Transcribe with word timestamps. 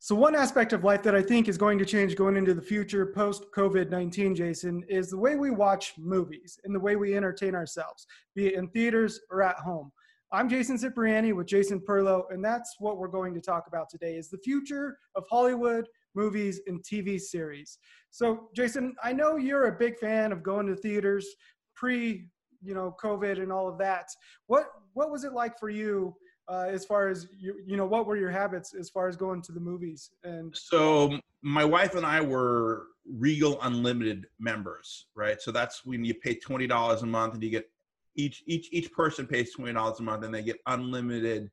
So, 0.00 0.14
one 0.14 0.36
aspect 0.36 0.72
of 0.72 0.84
life 0.84 1.02
that 1.02 1.16
I 1.16 1.22
think 1.22 1.48
is 1.48 1.58
going 1.58 1.76
to 1.80 1.84
change 1.84 2.14
going 2.14 2.36
into 2.36 2.54
the 2.54 2.62
future 2.62 3.06
post 3.06 3.46
COVID 3.54 3.90
19, 3.90 4.32
Jason, 4.34 4.84
is 4.88 5.10
the 5.10 5.18
way 5.18 5.34
we 5.34 5.50
watch 5.50 5.94
movies 5.98 6.58
and 6.62 6.72
the 6.72 6.78
way 6.78 6.94
we 6.94 7.16
entertain 7.16 7.56
ourselves, 7.56 8.06
be 8.36 8.46
it 8.46 8.54
in 8.54 8.68
theaters 8.68 9.20
or 9.28 9.42
at 9.42 9.56
home. 9.56 9.90
I'm 10.30 10.48
Jason 10.48 10.78
Cipriani 10.78 11.32
with 11.32 11.48
Jason 11.48 11.80
Perlow, 11.80 12.30
and 12.30 12.44
that's 12.44 12.76
what 12.78 12.98
we're 12.98 13.08
going 13.08 13.34
to 13.34 13.40
talk 13.40 13.64
about 13.66 13.90
today 13.90 14.14
is 14.14 14.30
the 14.30 14.38
future 14.38 14.98
of 15.16 15.24
Hollywood 15.28 15.88
movies 16.14 16.60
and 16.68 16.80
TV 16.84 17.20
series. 17.20 17.78
So, 18.10 18.50
Jason, 18.54 18.94
I 19.02 19.12
know 19.12 19.36
you're 19.36 19.66
a 19.66 19.78
big 19.78 19.98
fan 19.98 20.30
of 20.30 20.44
going 20.44 20.68
to 20.68 20.76
theaters 20.76 21.26
pre, 21.74 22.28
you 22.62 22.74
know, 22.74 22.94
COVID 23.02 23.42
and 23.42 23.50
all 23.50 23.68
of 23.68 23.78
that. 23.78 24.06
What 24.46 24.66
what 24.92 25.10
was 25.10 25.24
it 25.24 25.32
like 25.32 25.58
for 25.58 25.70
you 25.70 26.14
uh, 26.48 26.66
as 26.70 26.84
far 26.84 27.08
as 27.08 27.28
you, 27.38 27.56
you 27.66 27.76
know, 27.76 27.84
what 27.84 28.06
were 28.06 28.16
your 28.16 28.30
habits 28.30 28.74
as 28.74 28.88
far 28.88 29.08
as 29.08 29.16
going 29.16 29.42
to 29.42 29.52
the 29.52 29.60
movies? 29.60 30.10
And 30.24 30.54
so 30.56 31.18
my 31.42 31.64
wife 31.64 31.94
and 31.94 32.06
I 32.06 32.20
were 32.20 32.86
Regal 33.06 33.58
Unlimited 33.62 34.26
members, 34.40 35.06
right? 35.14 35.40
So 35.40 35.50
that's 35.50 35.84
when 35.84 36.04
you 36.04 36.14
pay 36.14 36.34
twenty 36.34 36.66
dollars 36.66 37.02
a 37.02 37.06
month 37.06 37.34
and 37.34 37.42
you 37.42 37.50
get 37.50 37.70
each 38.16 38.42
each 38.46 38.68
each 38.72 38.90
person 38.92 39.26
pays 39.26 39.52
twenty 39.52 39.74
dollars 39.74 40.00
a 40.00 40.02
month 40.02 40.24
and 40.24 40.34
they 40.34 40.42
get 40.42 40.58
unlimited 40.66 41.50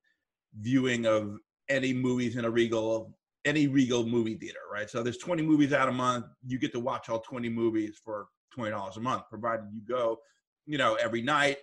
viewing 0.61 1.05
of 1.05 1.37
any 1.67 1.93
movies 1.93 2.37
in 2.37 2.45
a 2.45 2.49
Regal 2.49 3.17
any 3.43 3.67
Regal 3.67 4.05
movie 4.05 4.35
theater, 4.35 4.59
right? 4.71 4.89
So 4.89 5.03
there's 5.03 5.19
20 5.19 5.43
movies 5.43 5.71
out 5.71 5.87
a 5.87 5.91
month. 5.91 6.25
You 6.47 6.57
get 6.57 6.71
to 6.71 6.79
watch 6.79 7.09
all 7.09 7.19
20 7.19 7.47
movies 7.47 7.95
for 8.03 8.25
$20 8.57 8.97
a 8.97 8.99
month, 8.99 9.23
provided 9.29 9.67
you 9.71 9.81
go, 9.87 10.19
you 10.65 10.79
know, 10.79 10.95
every 10.95 11.21
night 11.21 11.57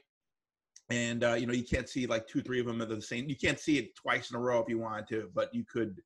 and 0.90 1.24
uh, 1.24 1.34
you 1.34 1.46
know 1.46 1.52
you 1.52 1.64
can't 1.64 1.88
see 1.88 2.06
like 2.06 2.26
two 2.26 2.42
three 2.42 2.60
of 2.60 2.66
them 2.66 2.80
at 2.80 2.88
the 2.88 3.00
same 3.00 3.28
you 3.28 3.36
can't 3.36 3.58
see 3.58 3.78
it 3.78 3.94
twice 3.94 4.30
in 4.30 4.36
a 4.36 4.40
row 4.40 4.60
if 4.60 4.68
you 4.68 4.78
wanted 4.78 5.06
to 5.06 5.30
but 5.34 5.54
you 5.54 5.64
could 5.64 5.96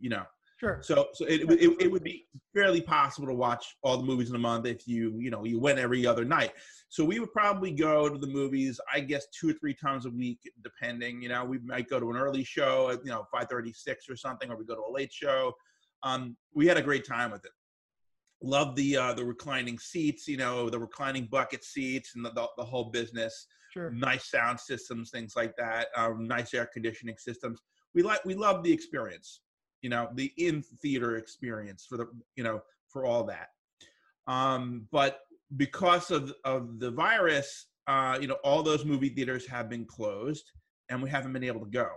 you 0.00 0.10
know. 0.10 0.24
Sure. 0.58 0.78
So 0.82 1.08
so 1.14 1.24
it, 1.24 1.50
it, 1.50 1.76
it 1.80 1.90
would 1.90 2.04
be 2.04 2.26
fairly 2.54 2.82
possible 2.82 3.26
to 3.28 3.34
watch 3.34 3.76
all 3.82 3.96
the 3.96 4.02
movies 4.02 4.28
in 4.28 4.36
a 4.36 4.38
month 4.38 4.66
if 4.66 4.86
you 4.86 5.18
you 5.18 5.30
know 5.30 5.44
you 5.44 5.58
went 5.58 5.78
every 5.78 6.06
other 6.06 6.24
night. 6.24 6.52
So 6.90 7.02
we 7.02 7.18
would 7.18 7.32
probably 7.32 7.70
go 7.70 8.10
to 8.10 8.18
the 8.18 8.26
movies 8.26 8.78
i 8.92 9.00
guess 9.00 9.26
two 9.28 9.50
or 9.50 9.52
three 9.54 9.72
times 9.72 10.04
a 10.04 10.10
week 10.10 10.38
depending 10.62 11.22
you 11.22 11.30
know. 11.30 11.44
We 11.46 11.60
might 11.60 11.88
go 11.88 11.98
to 11.98 12.10
an 12.10 12.16
early 12.16 12.44
show 12.44 12.90
at 12.90 13.02
you 13.04 13.10
know 13.10 13.26
536 13.32 14.10
or 14.10 14.16
something 14.16 14.50
or 14.50 14.56
we 14.56 14.66
go 14.66 14.74
to 14.74 14.82
a 14.82 14.92
late 14.92 15.12
show. 15.12 15.54
Um, 16.02 16.36
we 16.54 16.66
had 16.66 16.76
a 16.76 16.82
great 16.82 17.06
time 17.06 17.30
with 17.30 17.44
it 17.44 17.52
loved 18.42 18.76
the 18.76 18.96
uh, 18.96 19.12
the 19.12 19.24
reclining 19.24 19.78
seats 19.78 20.26
you 20.26 20.36
know 20.36 20.70
the 20.70 20.78
reclining 20.78 21.26
bucket 21.26 21.62
seats 21.62 22.12
and 22.14 22.24
the, 22.24 22.30
the, 22.30 22.46
the 22.56 22.64
whole 22.64 22.90
business 22.90 23.46
sure. 23.72 23.90
nice 23.90 24.30
sound 24.30 24.58
systems, 24.58 25.10
things 25.10 25.34
like 25.36 25.56
that, 25.56 25.88
um, 25.96 26.26
nice 26.26 26.52
air 26.54 26.68
conditioning 26.72 27.16
systems. 27.18 27.60
We 27.94 28.02
like 28.02 28.24
we 28.24 28.34
love 28.34 28.62
the 28.62 28.72
experience, 28.72 29.40
you 29.82 29.90
know, 29.90 30.08
the 30.14 30.32
in 30.36 30.62
theater 30.82 31.16
experience 31.16 31.86
for 31.88 31.96
the 31.96 32.06
you 32.36 32.44
know 32.44 32.60
for 32.88 33.04
all 33.04 33.24
that. 33.24 33.48
Um, 34.26 34.86
but 34.92 35.20
because 35.56 36.10
of 36.10 36.32
of 36.44 36.78
the 36.78 36.90
virus, 36.90 37.66
uh, 37.86 38.18
you 38.20 38.26
know, 38.26 38.38
all 38.44 38.62
those 38.62 38.84
movie 38.84 39.08
theaters 39.08 39.46
have 39.46 39.68
been 39.68 39.84
closed, 39.84 40.52
and 40.88 41.02
we 41.02 41.10
haven't 41.10 41.32
been 41.32 41.44
able 41.44 41.60
to 41.60 41.70
go. 41.70 41.88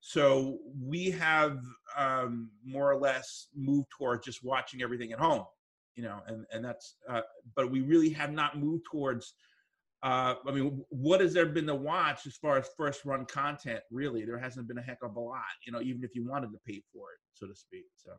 So 0.00 0.58
we 0.80 1.10
have 1.12 1.58
um, 1.96 2.50
more 2.64 2.92
or 2.92 3.00
less 3.00 3.48
moved 3.56 3.88
towards 3.90 4.24
just 4.24 4.44
watching 4.44 4.82
everything 4.82 5.12
at 5.12 5.18
home, 5.18 5.44
you 5.96 6.04
know, 6.04 6.20
and 6.28 6.44
and 6.52 6.64
that's. 6.64 6.96
Uh, 7.08 7.22
but 7.54 7.70
we 7.70 7.80
really 7.80 8.10
have 8.10 8.32
not 8.32 8.58
moved 8.58 8.84
towards 8.90 9.34
uh, 10.02 10.34
I 10.46 10.52
mean, 10.52 10.84
what 10.90 11.20
has 11.20 11.32
there 11.32 11.46
been 11.46 11.66
to 11.66 11.74
watch 11.74 12.26
as 12.26 12.36
far 12.36 12.58
as 12.58 12.68
first 12.76 13.04
run 13.04 13.24
content? 13.24 13.80
Really, 13.90 14.24
there 14.24 14.38
hasn't 14.38 14.68
been 14.68 14.78
a 14.78 14.82
heck 14.82 14.98
of 15.02 15.16
a 15.16 15.20
lot. 15.20 15.42
You 15.66 15.72
know, 15.72 15.80
even 15.80 16.04
if 16.04 16.14
you 16.14 16.24
wanted 16.24 16.52
to 16.52 16.58
pay 16.66 16.82
for 16.92 17.10
it, 17.10 17.18
so 17.32 17.46
to 17.46 17.54
speak. 17.54 17.86
So. 17.96 18.12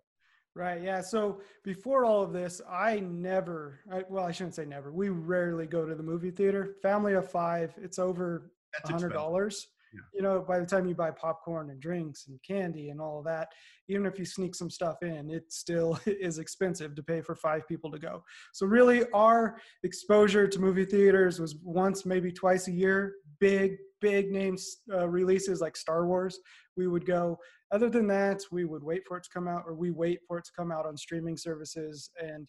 Right. 0.56 0.82
Yeah. 0.82 1.02
So 1.02 1.40
before 1.64 2.04
all 2.04 2.24
of 2.24 2.34
this, 2.34 2.62
I 2.70 3.00
never. 3.00 3.80
I, 3.92 4.04
well, 4.10 4.26
I 4.26 4.32
shouldn't 4.32 4.56
say 4.56 4.66
never. 4.66 4.92
We 4.92 5.10
rarely 5.10 5.68
go 5.68 5.86
to 5.86 5.94
the 5.94 6.04
movie 6.04 6.32
theater. 6.32 6.76
Family 6.82 7.14
of 7.14 7.30
five. 7.30 7.74
It's 7.82 8.00
over 8.00 8.52
a 8.84 8.92
hundred 8.92 9.14
dollars 9.14 9.68
yeah. 9.94 10.02
you 10.14 10.22
know 10.22 10.44
by 10.48 10.60
the 10.60 10.66
time 10.66 10.86
you 10.86 10.96
buy 10.96 11.12
popcorn 11.12 11.70
and 11.70 11.82
drinks 11.82 12.28
and 12.28 12.40
candy 12.44 12.90
and 12.90 13.00
all 13.02 13.20
of 13.20 13.26
that 13.26 13.48
even 13.90 14.06
if 14.06 14.20
you 14.20 14.26
sneak 14.26 14.54
some 14.54 14.70
stuff 14.70 14.98
in 15.02 15.30
it 15.30 15.52
still 15.52 16.00
is 16.06 16.40
expensive 16.40 16.96
to 16.96 17.04
pay 17.04 17.22
for 17.22 17.36
five 17.36 17.68
people 17.68 17.92
to 17.92 18.00
go. 18.00 18.24
So 18.54 18.66
really 18.66 19.04
our 19.14 19.58
exposure 19.84 20.48
to 20.48 20.60
movie 20.60 20.86
theaters 20.86 21.40
was 21.40 21.56
once 21.64 22.06
maybe 22.06 22.32
twice 22.32 22.68
a 22.68 22.72
year 22.72 23.16
big 23.40 23.78
big 24.00 24.32
name 24.32 24.56
uh, 24.94 25.08
releases 25.10 25.62
like 25.62 25.76
star 25.76 26.06
wars. 26.06 26.40
We 26.76 26.88
would 26.88 27.06
go. 27.06 27.40
Other 27.72 27.90
than 27.90 28.08
that 28.08 28.42
we 28.52 28.66
would 28.66 28.84
wait 28.84 29.04
for 29.08 29.18
it 29.18 29.24
to 29.24 29.30
come 29.34 29.48
out 29.48 29.64
or 29.66 29.74
we 29.74 29.92
wait 29.92 30.20
for 30.28 30.38
it 30.38 30.46
to 30.46 30.52
come 30.56 30.72
out 30.72 30.86
on 30.86 30.96
streaming 30.96 31.38
services 31.38 32.10
and 32.22 32.48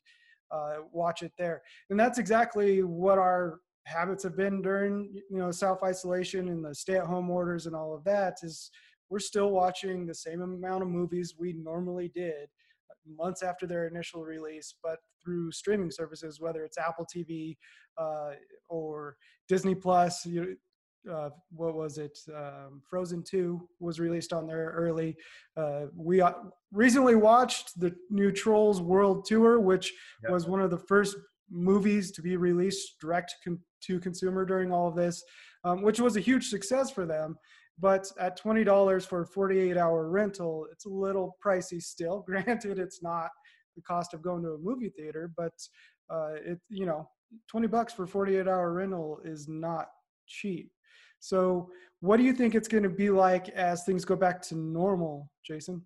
uh, 0.50 0.76
watch 0.92 1.22
it 1.22 1.32
there. 1.38 1.62
And 1.90 1.98
that's 1.98 2.18
exactly 2.18 2.82
what 2.82 3.18
our 3.18 3.60
habits 3.88 4.22
have 4.22 4.36
been 4.36 4.60
during 4.62 5.10
you 5.30 5.38
know 5.38 5.50
self 5.50 5.82
isolation 5.82 6.48
and 6.48 6.64
the 6.64 6.74
stay 6.74 6.96
at 6.96 7.06
home 7.06 7.30
orders 7.30 7.66
and 7.66 7.74
all 7.74 7.94
of 7.94 8.04
that 8.04 8.34
is 8.42 8.70
we're 9.10 9.18
still 9.18 9.50
watching 9.50 10.06
the 10.06 10.14
same 10.14 10.42
amount 10.42 10.82
of 10.82 10.88
movies 10.88 11.34
we 11.38 11.54
normally 11.54 12.10
did 12.14 12.48
months 13.16 13.42
after 13.42 13.66
their 13.66 13.86
initial 13.86 14.24
release, 14.24 14.74
but 14.82 14.98
through 15.22 15.52
streaming 15.52 15.90
services, 15.90 16.40
whether 16.40 16.64
it's 16.64 16.78
Apple 16.78 17.06
TV 17.06 17.56
uh, 17.96 18.32
or 18.68 19.16
Disney 19.48 19.74
Plus. 19.74 20.24
You, 20.26 20.56
uh, 21.10 21.30
what 21.50 21.74
was 21.74 21.98
it? 21.98 22.18
Um, 22.34 22.82
Frozen 22.88 23.22
2 23.22 23.66
was 23.80 24.00
released 24.00 24.32
on 24.32 24.46
there 24.46 24.72
early. 24.76 25.16
Uh, 25.56 25.86
we 25.96 26.20
uh, 26.20 26.32
recently 26.72 27.14
watched 27.14 27.78
the 27.80 27.94
new 28.10 28.30
Trolls 28.30 28.82
World 28.82 29.24
Tour, 29.24 29.60
which 29.60 29.92
yep. 30.22 30.32
was 30.32 30.46
one 30.46 30.60
of 30.60 30.70
the 30.70 30.78
first 30.78 31.16
movies 31.50 32.10
to 32.12 32.22
be 32.22 32.36
released 32.36 32.96
direct 33.00 33.34
con- 33.44 33.60
to 33.82 34.00
consumer 34.00 34.44
during 34.44 34.72
all 34.72 34.88
of 34.88 34.96
this, 34.96 35.22
um, 35.64 35.82
which 35.82 36.00
was 36.00 36.16
a 36.16 36.20
huge 36.20 36.48
success 36.48 36.90
for 36.90 37.06
them. 37.06 37.36
But 37.80 38.10
at 38.18 38.40
$20 38.40 39.06
for 39.06 39.22
a 39.22 39.26
48 39.26 39.76
hour 39.76 40.08
rental, 40.08 40.66
it's 40.72 40.86
a 40.86 40.90
little 40.90 41.36
pricey 41.44 41.80
still. 41.80 42.20
Granted, 42.26 42.78
it's 42.78 43.02
not 43.02 43.28
the 43.76 43.82
cost 43.82 44.14
of 44.14 44.22
going 44.22 44.42
to 44.42 44.50
a 44.50 44.58
movie 44.58 44.90
theater, 44.90 45.30
but 45.36 45.52
uh, 46.10 46.34
it, 46.44 46.58
you 46.68 46.86
know, 46.86 47.08
20 47.50 47.66
bucks 47.68 47.92
for 47.92 48.06
48 48.06 48.48
hour 48.48 48.72
rental 48.72 49.20
is 49.24 49.46
not 49.48 49.86
cheap. 50.26 50.70
So, 51.20 51.70
what 52.00 52.16
do 52.16 52.22
you 52.22 52.32
think 52.32 52.54
it's 52.54 52.68
going 52.68 52.84
to 52.84 52.88
be 52.88 53.10
like 53.10 53.48
as 53.50 53.84
things 53.84 54.04
go 54.04 54.14
back 54.14 54.40
to 54.42 54.54
normal, 54.54 55.30
Jason? 55.44 55.82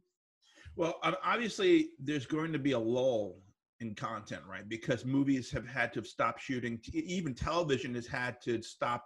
Well, 0.76 0.98
obviously, 1.24 1.90
there's 1.98 2.26
going 2.26 2.52
to 2.52 2.58
be 2.58 2.72
a 2.72 2.78
lull 2.78 3.38
in 3.82 3.94
content, 3.94 4.43
right? 4.48 4.66
Because 4.69 5.04
movies 5.04 5.50
have 5.50 5.66
had 5.66 5.93
to 5.93 6.04
stop 6.04 6.38
shooting. 6.38 6.81
Even 6.94 7.34
television 7.34 7.94
has 7.94 8.06
had 8.06 8.41
to 8.44 8.62
stop 8.62 9.04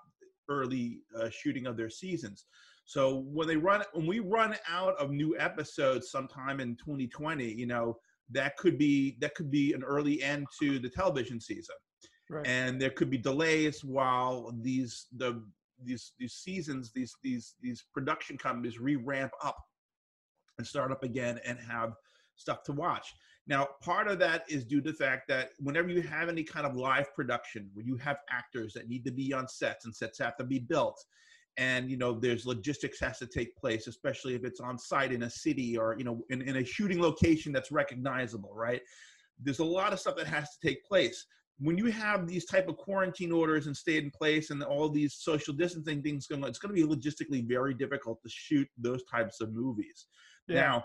early 0.49 1.01
uh, 1.19 1.29
shooting 1.31 1.67
of 1.67 1.77
their 1.77 1.91
seasons. 1.91 2.45
So 2.85 3.25
when 3.33 3.49
they 3.49 3.57
run, 3.57 3.83
when 3.95 4.07
we 4.07 4.21
run 4.21 4.55
out 4.71 4.95
of 5.01 5.11
new 5.11 5.37
episodes 5.39 6.11
sometime 6.11 6.61
in 6.61 6.77
2020, 6.77 7.45
you 7.45 7.67
know, 7.67 7.99
that 8.31 8.57
could 8.57 8.79
be 8.79 9.17
that 9.21 9.35
could 9.35 9.51
be 9.51 9.73
an 9.73 9.83
early 9.83 10.23
end 10.23 10.47
to 10.61 10.79
the 10.79 10.89
television 10.89 11.41
season, 11.41 11.75
right. 12.31 12.47
and 12.47 12.81
there 12.81 12.91
could 12.91 13.11
be 13.11 13.19
delays 13.19 13.85
while 13.85 14.53
these 14.63 15.07
the 15.17 15.43
these 15.83 16.13
these 16.19 16.35
seasons 16.35 16.93
these 16.93 17.15
these 17.23 17.55
these 17.61 17.85
production 17.93 18.39
companies 18.39 18.81
re-ramp 18.81 19.33
up 19.45 19.57
and 20.59 20.67
start 20.67 20.91
up 20.91 21.03
again 21.03 21.39
and 21.45 21.59
have 21.59 21.93
stuff 22.37 22.63
to 22.65 22.73
watch. 22.73 23.15
Now, 23.49 23.69
part 23.81 24.09
of 24.09 24.19
that 24.19 24.45
is 24.49 24.65
due 24.65 24.81
to 24.81 24.91
the 24.91 24.97
fact 24.97 25.29
that 25.29 25.51
whenever 25.61 25.89
you 25.89 26.03
have 26.03 26.29
any 26.29 26.43
kind 26.43 26.67
of 26.67 26.75
live 26.75 27.15
production, 27.15 27.71
when 27.75 27.87
you 27.87 27.97
have 27.97 28.19
actors 28.29 28.73
that 28.75 28.89
need 28.89 29.05
to 29.05 29.13
be 29.13 29.33
on 29.33 29.47
sets 29.47 29.85
and 29.85 29.95
sets 29.95 30.19
have 30.19 30.37
to 30.39 30.45
be 30.45 30.59
built, 30.59 31.05
and 31.59 31.91
you 31.91 31.97
know 31.97 32.13
there's 32.13 32.45
logistics 32.45 33.01
has 33.01 33.19
to 33.19 33.27
take 33.27 33.57
place, 33.57 33.87
especially 33.87 34.35
if 34.35 34.45
it's 34.45 34.61
on 34.61 34.79
site 34.79 35.13
in 35.13 35.23
a 35.23 35.31
city 35.31 35.77
or 35.79 35.97
you 35.97 36.05
know 36.05 36.23
in, 36.29 36.43
in 36.43 36.57
a 36.57 36.65
shooting 36.65 37.01
location 37.01 37.53
that's 37.53 37.71
recognizable, 37.71 38.53
right? 38.55 38.83
There's 39.41 39.61
a 39.61 39.65
lot 39.65 39.93
of 39.93 40.01
stuff 40.01 40.17
that 40.17 40.27
has 40.27 40.51
to 40.51 40.67
take 40.67 40.85
place. 40.85 41.25
When 41.59 41.79
you 41.79 41.87
have 41.87 42.27
these 42.27 42.45
type 42.45 42.69
of 42.69 42.77
quarantine 42.77 43.33
orders 43.33 43.67
and 43.67 43.75
stay 43.75 43.97
in 43.97 44.11
place 44.11 44.51
and 44.51 44.63
all 44.63 44.91
these 44.91 45.15
social 45.15 45.55
distancing 45.55 46.03
things 46.03 46.27
going 46.27 46.43
on, 46.43 46.51
it's 46.51 46.59
going 46.59 46.75
to 46.75 46.87
be 46.87 46.95
logistically 46.95 47.47
very 47.47 47.73
difficult 47.73 48.21
to 48.23 48.29
shoot 48.29 48.69
those 48.77 49.03
types 49.05 49.41
of 49.41 49.55
movies. 49.55 50.07
Yeah. 50.49 50.61
Now, 50.61 50.85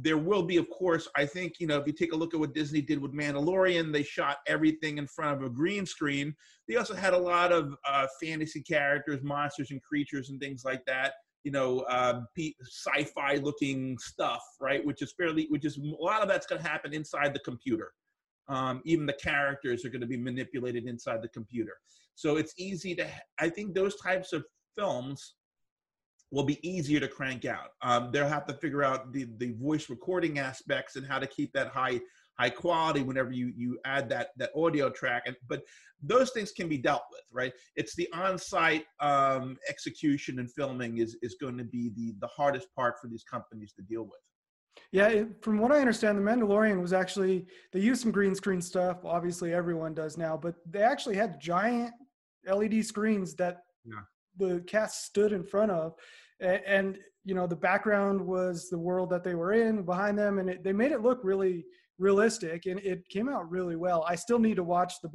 there 0.00 0.16
will 0.18 0.42
be, 0.42 0.56
of 0.56 0.68
course, 0.70 1.06
I 1.16 1.26
think, 1.26 1.60
you 1.60 1.66
know, 1.66 1.78
if 1.78 1.86
you 1.86 1.92
take 1.92 2.12
a 2.12 2.16
look 2.16 2.32
at 2.32 2.40
what 2.40 2.54
Disney 2.54 2.80
did 2.80 3.00
with 3.00 3.12
Mandalorian, 3.12 3.92
they 3.92 4.02
shot 4.02 4.38
everything 4.46 4.98
in 4.98 5.06
front 5.06 5.36
of 5.36 5.46
a 5.46 5.50
green 5.50 5.84
screen. 5.84 6.34
They 6.66 6.76
also 6.76 6.94
had 6.94 7.12
a 7.12 7.18
lot 7.18 7.52
of 7.52 7.74
uh, 7.86 8.06
fantasy 8.22 8.62
characters, 8.62 9.22
monsters 9.22 9.70
and 9.70 9.82
creatures 9.82 10.30
and 10.30 10.40
things 10.40 10.64
like 10.64 10.84
that. 10.86 11.12
You 11.44 11.52
know, 11.52 11.80
uh, 11.80 12.22
sci-fi 12.62 13.36
looking 13.36 13.98
stuff, 13.98 14.42
right? 14.60 14.84
Which 14.84 15.02
is 15.02 15.12
fairly, 15.12 15.46
which 15.50 15.64
is 15.64 15.78
a 15.78 16.02
lot 16.02 16.22
of 16.22 16.28
that's 16.28 16.46
going 16.46 16.60
to 16.60 16.68
happen 16.68 16.92
inside 16.92 17.34
the 17.34 17.40
computer. 17.40 17.92
Um, 18.48 18.80
even 18.84 19.06
the 19.06 19.12
characters 19.12 19.84
are 19.84 19.90
going 19.90 20.00
to 20.00 20.06
be 20.06 20.16
manipulated 20.16 20.86
inside 20.86 21.22
the 21.22 21.28
computer. 21.28 21.74
So 22.14 22.36
it's 22.36 22.54
easy 22.58 22.94
to, 22.96 23.06
I 23.38 23.48
think 23.48 23.74
those 23.74 23.96
types 24.00 24.32
of 24.32 24.44
films 24.76 25.34
will 26.30 26.44
be 26.44 26.68
easier 26.68 27.00
to 27.00 27.08
crank 27.08 27.44
out. 27.44 27.70
Um, 27.82 28.10
they'll 28.12 28.28
have 28.28 28.46
to 28.46 28.54
figure 28.54 28.82
out 28.82 29.12
the, 29.12 29.28
the 29.38 29.52
voice 29.52 29.88
recording 29.88 30.38
aspects 30.38 30.96
and 30.96 31.06
how 31.06 31.18
to 31.18 31.26
keep 31.26 31.52
that 31.52 31.68
high 31.68 32.00
high 32.38 32.50
quality 32.50 33.02
whenever 33.02 33.32
you 33.32 33.52
you 33.56 33.78
add 33.84 34.08
that 34.10 34.28
that 34.36 34.50
audio 34.56 34.90
track. 34.90 35.22
And 35.26 35.36
but 35.48 35.62
those 36.02 36.30
things 36.30 36.52
can 36.52 36.68
be 36.68 36.78
dealt 36.78 37.04
with, 37.10 37.22
right? 37.32 37.52
It's 37.76 37.94
the 37.94 38.08
on-site 38.12 38.84
um, 39.00 39.56
execution 39.68 40.38
and 40.38 40.52
filming 40.52 40.98
is 40.98 41.16
is 41.22 41.36
going 41.40 41.58
to 41.58 41.64
be 41.64 41.90
the 41.96 42.14
the 42.20 42.26
hardest 42.28 42.68
part 42.74 42.96
for 43.00 43.08
these 43.08 43.24
companies 43.24 43.72
to 43.74 43.82
deal 43.82 44.02
with. 44.02 44.20
Yeah, 44.92 45.24
from 45.40 45.58
what 45.58 45.72
I 45.72 45.80
understand, 45.80 46.18
The 46.18 46.22
Mandalorian 46.22 46.80
was 46.80 46.92
actually 46.92 47.46
they 47.72 47.80
used 47.80 48.02
some 48.02 48.12
green 48.12 48.34
screen 48.34 48.60
stuff. 48.60 49.04
Obviously, 49.04 49.54
everyone 49.54 49.94
does 49.94 50.18
now, 50.18 50.36
but 50.36 50.56
they 50.68 50.82
actually 50.82 51.16
had 51.16 51.40
giant 51.40 51.92
LED 52.46 52.84
screens 52.84 53.34
that 53.36 53.62
yeah. 53.84 54.00
The 54.38 54.62
cast 54.66 55.04
stood 55.04 55.32
in 55.32 55.44
front 55.44 55.70
of, 55.70 55.94
and, 56.40 56.98
you 57.24 57.34
know 57.34 57.48
the 57.48 57.56
background 57.56 58.24
was 58.24 58.70
the 58.70 58.78
world 58.78 59.10
that 59.10 59.24
they 59.24 59.34
were 59.34 59.52
in 59.52 59.82
behind 59.82 60.16
them, 60.16 60.38
and 60.38 60.48
it, 60.48 60.62
they 60.62 60.72
made 60.72 60.92
it 60.92 61.02
look 61.02 61.18
really 61.24 61.64
realistic, 61.98 62.66
and 62.66 62.78
it 62.80 63.08
came 63.08 63.28
out 63.28 63.50
really 63.50 63.74
well. 63.74 64.04
I 64.08 64.14
still 64.14 64.38
need 64.38 64.54
to 64.56 64.62
watch 64.62 64.94
the 65.02 65.10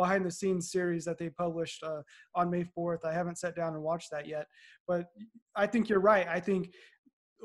behind 0.00 0.24
the 0.24 0.30
scenes 0.30 0.70
series 0.70 1.04
that 1.04 1.18
they 1.18 1.28
published 1.28 1.82
uh, 1.82 2.00
on 2.34 2.50
May 2.50 2.64
4th. 2.76 3.04
I 3.04 3.12
haven't 3.12 3.38
sat 3.38 3.54
down 3.54 3.74
and 3.74 3.82
watched 3.82 4.10
that 4.10 4.26
yet, 4.26 4.46
but 4.88 5.04
I 5.54 5.66
think 5.66 5.90
you're 5.90 6.00
right. 6.00 6.26
I 6.26 6.40
think 6.40 6.72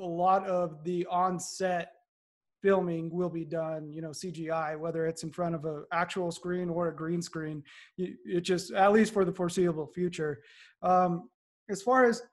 a 0.02 0.06
lot 0.06 0.48
of 0.48 0.82
the 0.86 1.06
on-set 1.08 1.92
filming 2.66 3.12
will 3.12 3.30
be 3.30 3.46
done 3.46 3.94
you 3.94 4.02
know 4.02 4.10
cgi 4.10 4.76
whether 4.80 5.06
it's 5.06 5.22
in 5.22 5.30
front 5.30 5.54
of 5.54 5.66
an 5.66 5.86
actual 5.94 6.32
screen 6.32 6.68
or 6.68 6.88
a 6.88 6.96
green 6.96 7.22
screen 7.22 7.62
it 8.00 8.42
just 8.42 8.74
at 8.74 8.92
least 8.92 9.14
for 9.14 9.24
the 9.24 9.32
foreseeable 9.32 9.86
future. 9.86 10.42
Um, 10.82 11.30
as 11.70 11.84
far 11.84 12.06
as 12.06 12.24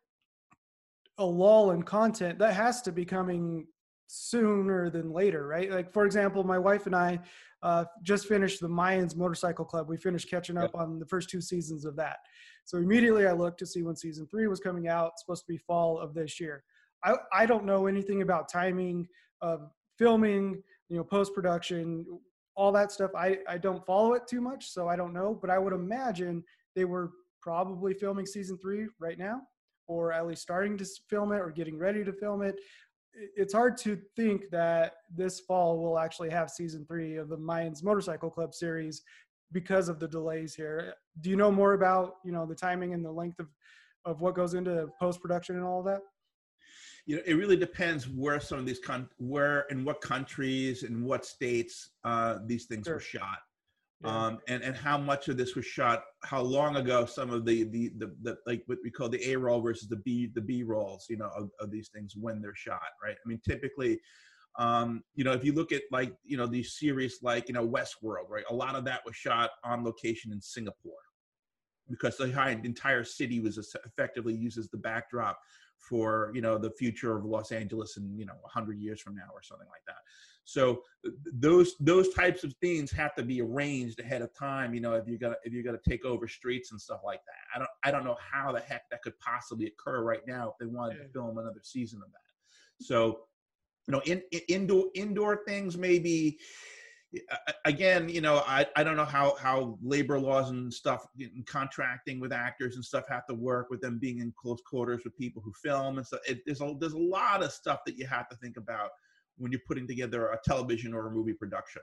a 1.18 1.24
lull 1.24 1.72
in 1.72 1.82
content 1.82 2.38
that 2.38 2.54
has 2.54 2.80
to 2.82 2.92
be 2.92 3.04
coming 3.04 3.66
sooner 4.06 4.88
than 4.88 5.12
later 5.12 5.46
right? 5.46 5.70
Like 5.70 5.92
for 5.92 6.06
example 6.06 6.44
my 6.44 6.58
wife 6.58 6.86
and 6.86 6.96
i 6.96 7.18
uh, 7.62 7.84
just 8.02 8.26
finished 8.26 8.60
the 8.60 8.68
mayans 8.68 9.14
motorcycle 9.14 9.66
club. 9.66 9.88
We 9.88 9.98
finished 9.98 10.30
catching 10.30 10.56
up 10.56 10.74
on 10.74 10.98
the 10.98 11.06
first 11.06 11.28
two 11.28 11.42
seasons 11.42 11.84
of 11.84 11.94
that. 11.96 12.16
So 12.64 12.78
immediately 12.78 13.26
i 13.26 13.32
looked 13.32 13.58
to 13.58 13.66
see 13.66 13.82
when 13.82 13.96
season 13.96 14.26
three 14.28 14.46
was 14.46 14.60
coming 14.60 14.88
out 14.88 15.10
it's 15.12 15.22
supposed 15.22 15.44
to 15.46 15.52
be 15.52 15.58
fall 15.58 15.98
of 15.98 16.14
this 16.14 16.40
year. 16.40 16.64
I, 17.04 17.16
I 17.32 17.44
don't 17.44 17.66
know 17.66 17.86
anything 17.86 18.22
about 18.22 18.48
timing 18.48 19.06
of 19.42 19.70
filming, 20.02 20.60
you 20.88 20.96
know, 20.96 21.04
post 21.04 21.32
production, 21.32 22.04
all 22.56 22.72
that 22.72 22.90
stuff. 22.90 23.12
I, 23.16 23.38
I 23.48 23.56
don't 23.56 23.86
follow 23.86 24.14
it 24.14 24.26
too 24.26 24.40
much, 24.40 24.68
so 24.68 24.88
I 24.88 24.96
don't 24.96 25.12
know. 25.12 25.38
But 25.40 25.48
I 25.48 25.58
would 25.58 25.72
imagine 25.72 26.42
they 26.74 26.84
were 26.84 27.12
probably 27.40 27.94
filming 27.94 28.26
season 28.26 28.58
three 28.58 28.86
right 28.98 29.16
now, 29.18 29.42
or 29.86 30.12
at 30.12 30.26
least 30.26 30.42
starting 30.42 30.76
to 30.78 30.86
film 31.08 31.30
it 31.32 31.38
or 31.38 31.50
getting 31.50 31.78
ready 31.78 32.02
to 32.04 32.12
film 32.12 32.42
it. 32.42 32.56
It's 33.36 33.52
hard 33.52 33.76
to 33.78 33.96
think 34.16 34.50
that 34.50 34.94
this 35.14 35.40
fall 35.40 35.78
we'll 35.78 35.98
actually 35.98 36.30
have 36.30 36.50
season 36.50 36.84
three 36.84 37.16
of 37.16 37.28
the 37.28 37.38
Mayans 37.38 37.84
Motorcycle 37.84 38.30
Club 38.30 38.54
series 38.54 39.02
because 39.52 39.88
of 39.88 40.00
the 40.00 40.08
delays 40.08 40.54
here. 40.54 40.94
Do 41.20 41.30
you 41.30 41.36
know 41.36 41.52
more 41.52 41.74
about 41.74 42.16
you 42.24 42.32
know 42.32 42.44
the 42.44 42.54
timing 42.56 42.92
and 42.92 43.04
the 43.04 43.12
length 43.12 43.38
of 43.38 43.48
of 44.04 44.20
what 44.20 44.34
goes 44.34 44.54
into 44.54 44.88
post 44.98 45.20
production 45.20 45.56
and 45.56 45.64
all 45.64 45.78
of 45.78 45.84
that? 45.84 46.00
You 47.06 47.16
know, 47.16 47.22
it 47.26 47.34
really 47.34 47.56
depends 47.56 48.08
where 48.08 48.40
some 48.40 48.58
of 48.58 48.66
these 48.66 48.78
con 48.78 49.08
where 49.18 49.66
in 49.70 49.84
what 49.84 50.00
countries 50.00 50.82
and 50.84 51.04
what 51.04 51.24
states 51.24 51.90
uh, 52.04 52.38
these 52.46 52.66
things 52.66 52.86
sure. 52.86 52.94
were 52.94 53.00
shot. 53.00 53.38
Yeah. 54.04 54.26
Um, 54.26 54.38
and 54.48 54.62
and 54.62 54.76
how 54.76 54.98
much 54.98 55.28
of 55.28 55.36
this 55.36 55.54
was 55.54 55.64
shot? 55.64 56.02
How 56.24 56.40
long 56.40 56.76
ago? 56.76 57.04
Some 57.04 57.30
of 57.30 57.44
the 57.44 57.64
the 57.64 57.92
the, 57.98 58.14
the 58.22 58.36
like 58.46 58.62
what 58.66 58.78
we 58.84 58.90
call 58.90 59.08
the 59.08 59.30
A 59.30 59.36
roll 59.36 59.60
versus 59.60 59.88
the 59.88 59.96
B 59.96 60.30
the 60.34 60.40
B 60.40 60.62
rolls, 60.62 61.06
you 61.08 61.16
know, 61.16 61.30
of, 61.36 61.50
of 61.60 61.70
these 61.70 61.88
things 61.94 62.14
when 62.16 62.40
they're 62.40 62.54
shot, 62.54 62.82
right? 63.02 63.14
I 63.14 63.28
mean, 63.28 63.40
typically, 63.46 64.00
um, 64.58 65.02
you 65.14 65.24
know, 65.24 65.32
if 65.32 65.44
you 65.44 65.52
look 65.52 65.72
at 65.72 65.82
like 65.90 66.14
you 66.24 66.36
know 66.36 66.46
these 66.46 66.78
series 66.78 67.18
like 67.22 67.48
you 67.48 67.54
know 67.54 67.66
Westworld, 67.66 68.28
right? 68.28 68.44
A 68.50 68.54
lot 68.54 68.74
of 68.74 68.84
that 68.84 69.00
was 69.04 69.16
shot 69.16 69.50
on 69.64 69.84
location 69.84 70.32
in 70.32 70.40
Singapore 70.40 70.94
because 71.88 72.16
the 72.16 72.60
entire 72.64 73.04
city 73.04 73.40
was 73.40 73.76
effectively 73.86 74.34
used 74.34 74.58
as 74.58 74.68
the 74.68 74.78
backdrop 74.78 75.38
for 75.82 76.30
you 76.34 76.40
know 76.40 76.56
the 76.56 76.70
future 76.70 77.16
of 77.16 77.24
Los 77.24 77.52
Angeles 77.52 77.96
in 77.96 78.16
you 78.16 78.24
know 78.24 78.34
100 78.40 78.78
years 78.78 79.00
from 79.00 79.14
now 79.14 79.28
or 79.34 79.42
something 79.42 79.68
like 79.68 79.84
that. 79.86 79.96
So 80.44 80.82
those 81.32 81.74
those 81.78 82.12
types 82.14 82.44
of 82.44 82.52
things 82.60 82.90
have 82.92 83.14
to 83.16 83.22
be 83.22 83.40
arranged 83.40 84.00
ahead 84.00 84.22
of 84.22 84.34
time. 84.34 84.74
You 84.74 84.80
know, 84.80 84.94
if 84.94 85.06
you're 85.06 85.18
gonna 85.18 85.36
if 85.44 85.52
you're 85.52 85.62
gonna 85.62 85.78
take 85.86 86.04
over 86.04 86.26
streets 86.26 86.72
and 86.72 86.80
stuff 86.80 87.00
like 87.04 87.20
that. 87.26 87.54
I 87.54 87.58
don't 87.58 87.70
I 87.84 87.90
don't 87.90 88.04
know 88.04 88.16
how 88.20 88.52
the 88.52 88.60
heck 88.60 88.88
that 88.90 89.02
could 89.02 89.18
possibly 89.18 89.66
occur 89.66 90.02
right 90.02 90.26
now 90.26 90.48
if 90.48 90.54
they 90.58 90.66
wanted 90.66 90.98
to 90.98 91.08
film 91.08 91.38
another 91.38 91.60
season 91.62 92.00
of 92.04 92.10
that. 92.10 92.84
So 92.84 93.20
you 93.86 93.92
know, 93.92 94.02
in, 94.06 94.22
in 94.30 94.40
indoor 94.48 94.86
indoor 94.94 95.42
things 95.46 95.76
maybe 95.76 96.38
again, 97.64 98.08
you 98.08 98.20
know, 98.20 98.42
I, 98.46 98.66
I 98.76 98.82
don't 98.82 98.96
know 98.96 99.04
how, 99.04 99.36
how 99.38 99.78
labor 99.82 100.18
laws 100.18 100.50
and 100.50 100.72
stuff 100.72 101.06
and 101.18 101.46
contracting 101.46 102.20
with 102.20 102.32
actors 102.32 102.76
and 102.76 102.84
stuff 102.84 103.04
have 103.08 103.26
to 103.26 103.34
work 103.34 103.68
with 103.70 103.80
them 103.80 103.98
being 103.98 104.20
in 104.20 104.32
close 104.36 104.60
quarters 104.62 105.02
with 105.04 105.16
people 105.16 105.42
who 105.44 105.52
film 105.62 105.98
and 105.98 106.06
stuff. 106.06 106.20
It, 106.26 106.40
there's 106.46 106.60
a, 106.60 106.74
there's 106.78 106.94
a 106.94 106.98
lot 106.98 107.42
of 107.42 107.52
stuff 107.52 107.80
that 107.86 107.98
you 107.98 108.06
have 108.06 108.28
to 108.30 108.36
think 108.36 108.56
about 108.56 108.90
when 109.36 109.52
you're 109.52 109.60
putting 109.66 109.86
together 109.86 110.28
a 110.28 110.38
television 110.44 110.94
or 110.94 111.08
a 111.08 111.10
movie 111.10 111.34
production. 111.34 111.82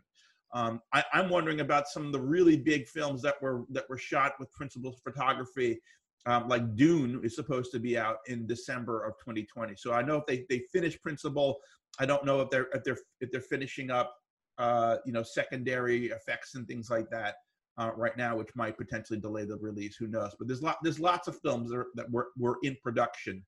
Um, 0.54 0.82
I, 0.94 1.04
am 1.14 1.30
wondering 1.30 1.60
about 1.60 1.88
some 1.88 2.08
of 2.08 2.12
the 2.12 2.20
really 2.20 2.58
big 2.58 2.88
films 2.88 3.22
that 3.22 3.40
were 3.42 3.66
that 3.70 3.88
were 3.88 3.98
shot 4.00 4.34
with 4.40 4.52
principal 4.52 4.96
photography, 5.04 5.80
um, 6.26 6.48
like 6.48 6.76
Dune 6.76 7.22
is 7.24 7.36
supposed 7.36 7.72
to 7.74 7.80
be 7.80 7.98
out 8.00 8.18
in 8.28 8.48
December 8.48 9.06
of 9.06 9.14
2020. 9.20 9.76
So 9.78 9.94
I 9.94 10.02
know 10.02 10.18
if 10.18 10.26
they 10.26 10.46
they 10.50 10.64
finish 10.72 11.00
principal, 11.02 11.60
I 12.00 12.08
don't 12.08 12.26
know 12.26 12.42
if 12.42 12.50
they're 12.50 12.68
if 12.74 12.84
they're 12.84 12.98
if 13.22 13.32
they're 13.32 13.42
finishing 13.42 13.92
up 13.92 14.16
uh, 14.60 14.98
you 15.06 15.14
know, 15.14 15.24
secondary 15.24 16.08
effects 16.08 16.56
and 16.56 16.68
things 16.68 16.90
like 16.90 17.10
that 17.10 17.36
uh, 17.78 17.92
right 17.96 18.16
now, 18.18 18.36
which 18.36 18.50
might 18.56 18.78
potentially 18.78 19.20
delay 19.20 19.46
the 19.46 19.58
release. 19.58 19.96
Who 19.96 20.08
knows? 20.08 20.36
But 20.38 20.48
there's 20.48 20.62
lot 20.62 20.78
there's 20.84 21.00
lots 21.00 21.28
of 21.28 21.40
films 21.42 21.70
that, 21.70 21.78
are, 21.78 21.88
that 21.96 22.12
were 22.12 22.28
were 22.38 22.58
in 22.64 22.78
production 22.84 23.44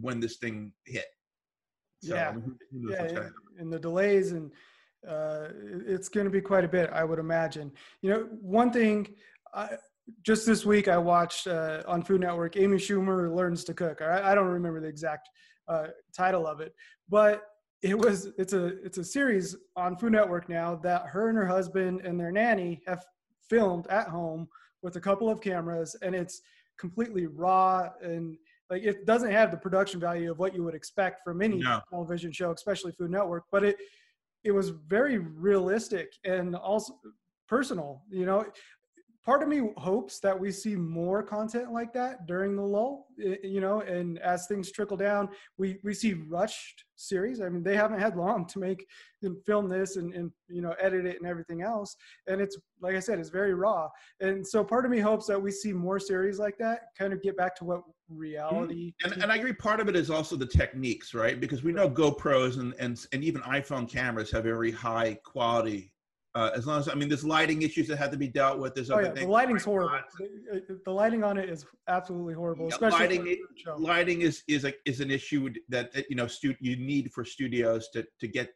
when 0.00 0.20
this 0.20 0.36
thing 0.36 0.72
hit. 0.86 1.06
So, 2.02 2.14
yeah, 2.14 2.28
I 2.28 2.32
mean, 2.34 2.56
yeah, 2.90 3.28
and 3.58 3.72
the 3.72 3.78
delays 3.78 4.32
and 4.32 4.50
uh, 5.08 5.48
it's 5.86 6.08
going 6.08 6.24
to 6.24 6.30
be 6.30 6.40
quite 6.40 6.64
a 6.64 6.68
bit, 6.68 6.90
I 6.92 7.04
would 7.04 7.18
imagine. 7.18 7.72
You 8.02 8.10
know, 8.10 8.28
one 8.40 8.70
thing. 8.70 9.14
I, 9.54 9.76
just 10.22 10.44
this 10.44 10.66
week, 10.66 10.86
I 10.88 10.98
watched 10.98 11.46
uh, 11.46 11.82
on 11.86 12.02
Food 12.02 12.20
Network. 12.20 12.58
Amy 12.58 12.76
Schumer 12.76 13.34
learns 13.34 13.64
to 13.64 13.72
cook. 13.72 14.02
I, 14.02 14.32
I 14.32 14.34
don't 14.34 14.48
remember 14.48 14.80
the 14.80 14.88
exact 14.88 15.30
uh, 15.66 15.86
title 16.14 16.46
of 16.46 16.60
it, 16.60 16.74
but 17.08 17.42
it 17.82 17.98
was 17.98 18.28
it's 18.38 18.52
a 18.52 18.66
it's 18.84 18.98
a 18.98 19.04
series 19.04 19.56
on 19.76 19.96
Food 19.96 20.12
Network 20.12 20.48
now 20.48 20.74
that 20.76 21.06
her 21.06 21.28
and 21.28 21.36
her 21.36 21.46
husband 21.46 22.00
and 22.04 22.18
their 22.18 22.32
nanny 22.32 22.82
have 22.86 23.04
filmed 23.48 23.86
at 23.88 24.08
home 24.08 24.48
with 24.82 24.96
a 24.96 25.00
couple 25.00 25.28
of 25.28 25.40
cameras, 25.40 25.96
and 26.02 26.14
it's 26.14 26.40
completely 26.78 27.26
raw 27.26 27.90
and 28.02 28.36
like 28.70 28.82
it 28.82 29.06
doesn't 29.06 29.30
have 29.30 29.50
the 29.50 29.56
production 29.56 30.00
value 30.00 30.30
of 30.30 30.38
what 30.38 30.54
you 30.54 30.62
would 30.64 30.74
expect 30.74 31.22
from 31.22 31.42
any 31.42 31.58
no. 31.58 31.80
television 31.90 32.32
show, 32.32 32.52
especially 32.52 32.92
Food 32.92 33.10
Network. 33.10 33.44
But 33.52 33.64
it 33.64 33.76
it 34.44 34.52
was 34.52 34.70
very 34.70 35.18
realistic 35.18 36.12
and 36.24 36.56
also 36.56 36.94
personal. 37.48 38.02
You 38.10 38.26
know, 38.26 38.46
part 39.24 39.42
of 39.42 39.48
me 39.48 39.70
hopes 39.76 40.20
that 40.20 40.38
we 40.38 40.52
see 40.52 40.76
more 40.76 41.22
content 41.22 41.72
like 41.72 41.92
that 41.92 42.26
during 42.26 42.56
the 42.56 42.62
lull 42.62 43.06
you 43.16 43.60
know 43.60 43.80
and 43.80 44.18
as 44.18 44.46
things 44.46 44.70
trickle 44.70 44.96
down 44.96 45.28
we 45.58 45.78
we 45.82 45.94
see 45.94 46.14
rushed 46.28 46.84
series. 46.96 47.40
I 47.40 47.48
mean 47.48 47.62
they 47.62 47.76
haven't 47.76 48.00
had 48.00 48.16
long 48.16 48.46
to 48.46 48.58
make 48.58 48.86
and 49.22 49.42
film 49.44 49.68
this 49.68 49.96
and, 49.96 50.12
and 50.14 50.30
you 50.48 50.60
know 50.60 50.74
edit 50.80 51.06
it 51.06 51.16
and 51.18 51.28
everything 51.28 51.62
else. 51.62 51.96
And 52.26 52.40
it's 52.40 52.56
like 52.80 52.94
i 52.94 53.00
said 53.00 53.18
it's 53.18 53.30
very 53.30 53.54
raw. 53.54 53.88
And 54.20 54.46
so 54.46 54.64
part 54.64 54.84
of 54.84 54.90
me 54.90 54.98
hopes 54.98 55.26
that 55.26 55.40
we 55.40 55.50
see 55.50 55.72
more 55.72 55.98
series 55.98 56.38
like 56.38 56.58
that 56.58 56.88
kind 56.98 57.12
of 57.12 57.22
get 57.22 57.36
back 57.36 57.56
to 57.56 57.64
what 57.64 57.82
reality 58.10 58.92
mm-hmm. 59.02 59.12
and, 59.14 59.22
and 59.22 59.32
i 59.32 59.36
agree 59.36 59.54
part 59.54 59.80
of 59.80 59.88
it 59.88 59.96
is 59.96 60.10
also 60.10 60.36
the 60.36 60.46
techniques 60.46 61.14
right? 61.14 61.40
Because 61.40 61.62
we 61.62 61.72
know 61.72 61.88
gopro's 61.88 62.58
and 62.58 62.74
and, 62.78 63.06
and 63.12 63.24
even 63.24 63.40
iphone 63.42 63.88
cameras 63.88 64.30
have 64.30 64.44
very 64.44 64.70
high 64.70 65.14
quality 65.24 65.93
uh, 66.34 66.50
as 66.54 66.66
long 66.66 66.80
as 66.80 66.88
I 66.88 66.94
mean, 66.94 67.08
there's 67.08 67.24
lighting 67.24 67.62
issues 67.62 67.86
that 67.88 67.96
have 67.96 68.10
to 68.10 68.16
be 68.16 68.26
dealt 68.26 68.58
with. 68.58 68.74
There's 68.74 68.90
oh, 68.90 68.98
yeah, 68.98 69.10
the 69.10 69.26
lighting's 69.26 69.64
horrible. 69.64 70.00
The, 70.18 70.80
the, 70.84 70.90
lighting 70.90 71.22
on 71.22 71.38
it 71.38 71.48
is 71.48 71.64
absolutely 71.86 72.34
horrible. 72.34 72.68
Yeah, 72.68 72.88
lighting, 72.88 73.38
lighting 73.78 74.22
is 74.22 74.42
is 74.48 74.64
a, 74.64 74.72
is 74.84 75.00
an 75.00 75.12
issue 75.12 75.52
that, 75.68 75.92
that 75.92 76.06
you 76.10 76.16
know 76.16 76.26
stu- 76.26 76.56
you 76.58 76.76
need 76.76 77.12
for 77.12 77.24
studios 77.24 77.88
to 77.90 78.04
to 78.18 78.26
get 78.26 78.52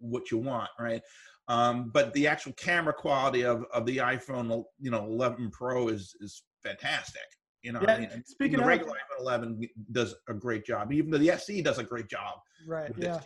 what 0.00 0.30
you 0.30 0.36
want, 0.38 0.68
right? 0.78 1.02
Um, 1.48 1.90
but 1.94 2.12
the 2.12 2.26
actual 2.26 2.52
camera 2.52 2.92
quality 2.92 3.42
of, 3.42 3.64
of 3.72 3.86
the 3.86 3.96
iPhone, 3.96 4.64
you 4.78 4.90
know, 4.90 5.06
11 5.06 5.50
Pro 5.50 5.88
is 5.88 6.14
is 6.20 6.42
fantastic. 6.62 7.22
You 7.62 7.72
know, 7.72 7.80
yeah, 7.82 7.94
I 7.94 8.00
mean, 8.00 8.24
speaking 8.26 8.58
the 8.58 8.62
of 8.62 8.68
regular 8.68 8.92
iPhone 8.92 9.20
11 9.20 9.68
does 9.92 10.14
a 10.28 10.34
great 10.34 10.66
job. 10.66 10.92
Even 10.92 11.10
though 11.10 11.18
the 11.18 11.30
SE 11.30 11.62
does 11.62 11.78
a 11.78 11.84
great 11.84 12.08
job. 12.08 12.38
Right. 12.66 12.92
yeah. 12.98 13.20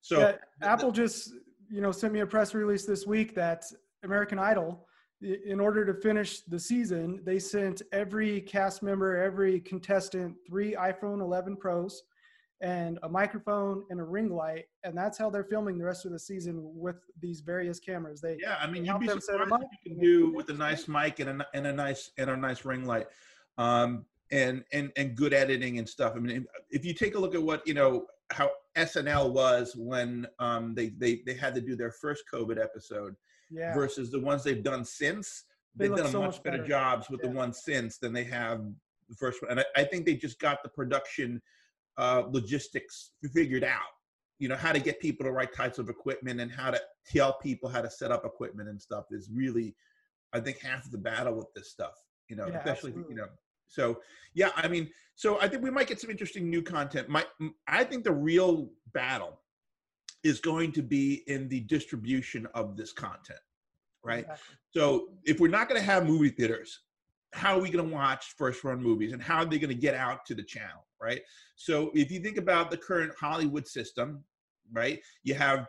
So 0.00 0.18
yeah, 0.18 0.36
Apple 0.62 0.90
just 0.90 1.32
you 1.72 1.80
know, 1.80 1.90
sent 1.90 2.12
me 2.12 2.20
a 2.20 2.26
press 2.26 2.54
release 2.54 2.84
this 2.84 3.06
week 3.06 3.34
that 3.34 3.64
American 4.04 4.38
Idol 4.38 4.86
in 5.22 5.58
order 5.60 5.84
to 5.84 5.94
finish 5.94 6.40
the 6.42 6.58
season, 6.58 7.20
they 7.24 7.38
sent 7.38 7.80
every 7.92 8.40
cast 8.40 8.82
member, 8.82 9.16
every 9.16 9.60
contestant, 9.60 10.34
three 10.46 10.74
iPhone 10.74 11.20
11 11.20 11.56
Pros 11.56 12.02
and 12.60 12.98
a 13.02 13.08
microphone 13.08 13.84
and 13.90 13.98
a 14.00 14.04
ring 14.04 14.30
light, 14.30 14.66
and 14.84 14.96
that's 14.96 15.18
how 15.18 15.30
they're 15.30 15.44
filming 15.44 15.78
the 15.78 15.84
rest 15.84 16.04
of 16.04 16.12
the 16.12 16.18
season 16.18 16.60
with 16.62 16.96
these 17.20 17.40
various 17.40 17.80
cameras. 17.80 18.20
They 18.20 18.38
yeah, 18.40 18.56
I 18.60 18.68
mean, 18.68 18.84
you'd 18.84 19.00
be 19.00 19.08
surprised 19.08 19.50
what 19.50 19.62
you 19.84 19.92
can 19.92 20.00
do 20.00 20.30
with 20.32 20.48
a 20.50 20.54
nice 20.54 20.86
mic 20.86 21.18
and 21.18 21.42
a, 21.42 21.46
and 21.54 21.66
a 21.66 21.72
nice 21.72 22.12
and 22.18 22.30
a 22.30 22.36
nice 22.36 22.64
ring 22.64 22.84
light, 22.84 23.08
um, 23.58 24.04
and 24.30 24.62
and 24.72 24.92
and 24.96 25.16
good 25.16 25.34
editing 25.34 25.78
and 25.78 25.88
stuff. 25.88 26.12
I 26.14 26.20
mean, 26.20 26.46
if 26.70 26.84
you 26.84 26.94
take 26.94 27.16
a 27.16 27.18
look 27.18 27.34
at 27.34 27.42
what 27.42 27.66
you 27.66 27.74
know 27.74 28.06
how 28.30 28.50
SNL 28.76 29.32
was 29.32 29.74
when 29.76 30.26
um, 30.38 30.74
they 30.74 30.90
they 30.90 31.22
they 31.26 31.34
had 31.34 31.54
to 31.54 31.60
do 31.60 31.76
their 31.76 31.90
first 31.90 32.24
COVID 32.32 32.62
episode 32.62 33.14
yeah. 33.50 33.74
versus 33.74 34.10
the 34.10 34.20
ones 34.20 34.42
they've 34.42 34.62
done 34.62 34.84
since. 34.84 35.44
They 35.74 35.88
have 35.88 35.96
done 35.96 36.10
so 36.10 36.22
much, 36.22 36.42
better, 36.42 36.58
better, 36.58 36.68
jobs 36.68 37.08
with 37.08 37.20
yeah. 37.22 37.30
the 37.30 37.36
ones 37.36 37.62
since 37.64 37.98
than 37.98 38.12
they 38.12 38.24
have 38.24 38.60
the 39.08 39.16
first 39.16 39.42
one, 39.42 39.50
and 39.50 39.60
I, 39.60 39.64
I 39.76 39.84
think 39.84 40.06
they 40.06 40.14
just 40.14 40.38
got 40.38 40.62
the 40.62 40.68
production 40.68 41.40
uh, 41.98 42.24
logistics 42.30 43.12
figured 43.34 43.64
out. 43.64 43.80
You 44.38 44.48
know 44.48 44.56
how 44.56 44.72
to 44.72 44.80
get 44.80 45.00
people 45.00 45.24
the 45.24 45.32
right 45.32 45.52
types 45.52 45.78
of 45.78 45.88
equipment 45.88 46.40
and 46.40 46.50
how 46.50 46.70
to 46.70 46.80
tell 47.10 47.38
people 47.38 47.68
how 47.68 47.82
to 47.82 47.90
set 47.90 48.10
up 48.10 48.24
equipment 48.24 48.68
and 48.68 48.80
stuff 48.80 49.04
is 49.10 49.30
really, 49.32 49.74
I 50.32 50.40
think, 50.40 50.58
half 50.60 50.90
the 50.90 50.98
battle 50.98 51.34
with 51.34 51.52
this 51.54 51.70
stuff. 51.70 51.94
You 52.28 52.36
know, 52.36 52.46
yeah, 52.46 52.58
especially 52.58 52.90
absolutely. 52.90 53.14
you 53.14 53.20
know. 53.20 53.28
So 53.72 54.00
yeah, 54.34 54.50
I 54.56 54.68
mean, 54.68 54.90
so 55.14 55.40
I 55.40 55.48
think 55.48 55.62
we 55.62 55.70
might 55.70 55.86
get 55.86 56.00
some 56.00 56.10
interesting 56.10 56.48
new 56.48 56.62
content. 56.62 57.08
My, 57.08 57.24
I 57.66 57.84
think 57.84 58.04
the 58.04 58.12
real 58.12 58.70
battle 58.92 59.40
is 60.24 60.40
going 60.40 60.72
to 60.72 60.82
be 60.82 61.22
in 61.26 61.48
the 61.48 61.60
distribution 61.60 62.46
of 62.54 62.76
this 62.76 62.92
content, 62.92 63.40
right? 64.04 64.20
Exactly. 64.20 64.56
So 64.70 65.08
if 65.24 65.40
we're 65.40 65.48
not 65.48 65.68
going 65.68 65.80
to 65.80 65.86
have 65.86 66.06
movie 66.06 66.30
theaters, 66.30 66.80
how 67.32 67.56
are 67.56 67.60
we 67.60 67.70
going 67.70 67.88
to 67.88 67.94
watch 67.94 68.34
first 68.36 68.62
run 68.62 68.82
movies 68.82 69.12
and 69.12 69.22
how 69.22 69.38
are 69.38 69.44
they 69.44 69.58
going 69.58 69.74
to 69.74 69.80
get 69.80 69.94
out 69.94 70.24
to 70.26 70.34
the 70.34 70.42
channel? 70.42 70.86
right? 71.02 71.20
So 71.56 71.90
if 71.94 72.10
you 72.10 72.20
think 72.20 72.38
about 72.38 72.70
the 72.70 72.76
current 72.76 73.12
Hollywood 73.20 73.66
system, 73.66 74.22
right, 74.72 75.00
you 75.24 75.34
have 75.34 75.66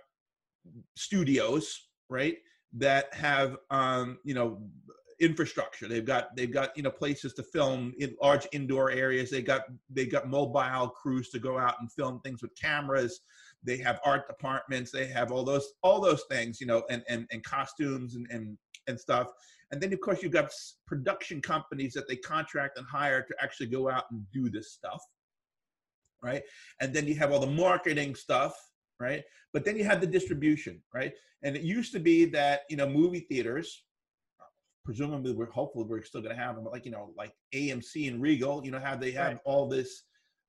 studios, 0.95 1.88
right, 2.10 2.38
that 2.74 3.13
have 3.13 3.57
um, 3.72 4.19
you 4.24 4.36
know 4.36 4.62
infrastructure. 5.20 5.88
They've 5.88 6.05
got 6.05 6.36
they've 6.36 6.51
got 6.51 6.75
you 6.75 6.84
know 6.84 6.91
places 6.91 7.34
to 7.36 7.43
film 7.43 7.93
in 8.00 8.15
large 8.22 8.48
indoor 8.51 8.91
areas. 8.91 9.29
They 9.29 9.41
got 9.41 9.63
they 9.89 10.05
got 10.05 10.29
mobile 10.29 10.89
crews 10.89 11.29
to 11.29 11.39
go 11.39 11.58
out 11.58 11.75
and 11.79 11.91
film 11.91 12.20
things 12.22 12.41
with 12.41 12.55
cameras. 12.60 13.22
They 13.63 13.77
have 13.77 14.00
art 14.05 14.27
departments. 14.27 14.91
They 14.91 15.08
have 15.08 15.32
all 15.32 15.43
those 15.43 15.74
all 15.82 16.01
those 16.01 16.24
things, 16.29 16.60
you 16.60 16.67
know, 16.67 16.84
and 16.89 17.03
and, 17.10 17.27
and 17.32 17.43
costumes 17.43 18.15
and, 18.15 18.27
and 18.29 18.58
and 18.88 19.00
stuff. 19.00 19.27
And 19.72 19.82
then 19.82 19.91
of 19.93 20.01
course 20.01 20.22
you've 20.22 20.32
got 20.32 20.51
production 20.86 21.41
companies 21.41 21.93
that 21.93 22.08
they 22.08 22.17
contract 22.17 22.77
and 22.77 22.86
hire 22.86 23.22
to 23.24 23.36
actually 23.41 23.67
go 23.67 23.89
out 23.89 24.05
and 24.12 24.25
do 24.32 24.50
this 24.50 24.72
stuff 24.72 25.01
right? 26.24 26.41
And 26.79 26.93
then 26.93 27.05
you 27.05 27.15
have 27.15 27.32
all 27.32 27.39
the 27.39 27.48
marketing 27.48 28.15
stuff, 28.15 28.55
right? 29.00 29.24
But 29.51 29.65
then 29.65 29.75
you 29.77 29.84
have 29.84 30.01
the 30.01 30.08
distribution, 30.08 30.82
right? 30.93 31.13
And 31.43 31.55
it 31.55 31.62
used 31.62 31.91
to 31.93 32.00
be 32.00 32.25
that 32.25 32.62
you 32.70 32.77
know 32.77 32.88
movie 32.88 33.25
theaters, 33.29 33.84
presumably 34.84 35.34
we're 35.34 35.50
hopefully 35.50 35.86
we're 35.88 36.04
still 36.04 36.22
going 36.22 36.36
to 36.36 36.42
have 36.42 36.56
them, 36.56 36.63
but 36.63 36.74
like 36.74 36.86
you 36.86 36.92
know 36.92 37.12
like 37.18 37.34
AMC 37.54 38.08
and 38.10 38.22
Regal, 38.22 38.63
you 38.63 38.72
know 38.72 38.80
how 38.80 38.96
they 38.96 39.12
have 39.12 39.34
right. 39.34 39.40
all 39.46 39.68
this 39.68 40.04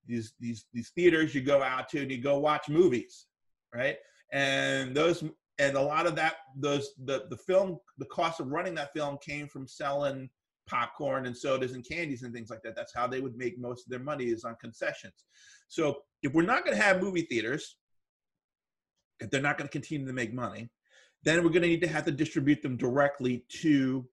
these 0.06 0.34
these 0.40 0.66
these 0.72 0.90
theaters 0.90 1.34
you 1.34 1.40
go 1.40 1.62
out 1.62 1.88
to 1.90 2.00
and 2.00 2.10
you 2.10 2.20
go 2.20 2.38
watch 2.38 2.68
movies, 2.68 3.26
right? 3.74 3.96
And 4.32 4.94
those 4.94 5.24
and 5.58 5.76
a 5.76 5.80
lot 5.80 6.06
of 6.06 6.16
that 6.16 6.36
those 6.56 6.90
the 7.04 7.26
the 7.30 7.36
film 7.36 7.78
the 7.98 8.06
cost 8.06 8.40
of 8.40 8.48
running 8.48 8.74
that 8.74 8.92
film 8.92 9.18
came 9.24 9.48
from 9.48 9.66
selling 9.66 10.28
popcorn 10.66 11.26
and 11.26 11.36
sodas 11.36 11.72
and 11.72 11.86
candies 11.86 12.22
and 12.22 12.32
things 12.32 12.50
like 12.50 12.62
that. 12.62 12.74
That's 12.74 12.94
how 12.94 13.06
they 13.06 13.20
would 13.20 13.36
make 13.36 13.58
most 13.58 13.86
of 13.86 13.90
their 13.90 14.00
money 14.00 14.24
is 14.24 14.44
on 14.44 14.56
concessions. 14.60 15.24
So 15.68 15.98
if 16.22 16.32
we're 16.32 16.42
not 16.42 16.64
going 16.64 16.76
to 16.76 16.82
have 16.82 17.02
movie 17.02 17.22
theaters, 17.22 17.76
if 19.20 19.30
they're 19.30 19.42
not 19.42 19.58
going 19.58 19.68
to 19.68 19.72
continue 19.72 20.06
to 20.06 20.12
make 20.12 20.32
money, 20.32 20.70
then 21.22 21.38
we're 21.42 21.50
going 21.50 21.62
to 21.62 21.68
need 21.68 21.80
to 21.82 21.88
have 21.88 22.04
to 22.04 22.12
distribute 22.12 22.62
them 22.62 22.76
directly 22.76 23.44
to 23.60 24.06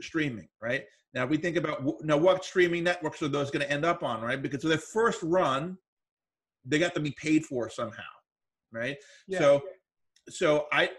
streaming, 0.00 0.48
right? 0.60 0.84
Now, 1.14 1.26
we 1.26 1.36
think 1.36 1.56
about 1.56 1.84
now 2.02 2.16
what 2.16 2.44
streaming 2.44 2.84
networks 2.84 3.22
are 3.22 3.28
those 3.28 3.50
going 3.50 3.64
to 3.64 3.70
end 3.70 3.84
up 3.84 4.02
on, 4.02 4.22
right? 4.22 4.40
Because 4.40 4.62
their 4.62 4.78
first 4.78 5.22
run, 5.22 5.76
they 6.64 6.78
got 6.78 6.94
to 6.94 7.00
be 7.00 7.10
paid 7.12 7.44
for 7.44 7.68
somehow, 7.68 8.02
right? 8.72 8.96
Yeah. 9.28 9.38
So, 9.38 9.62
so 10.28 10.66
I 10.72 10.90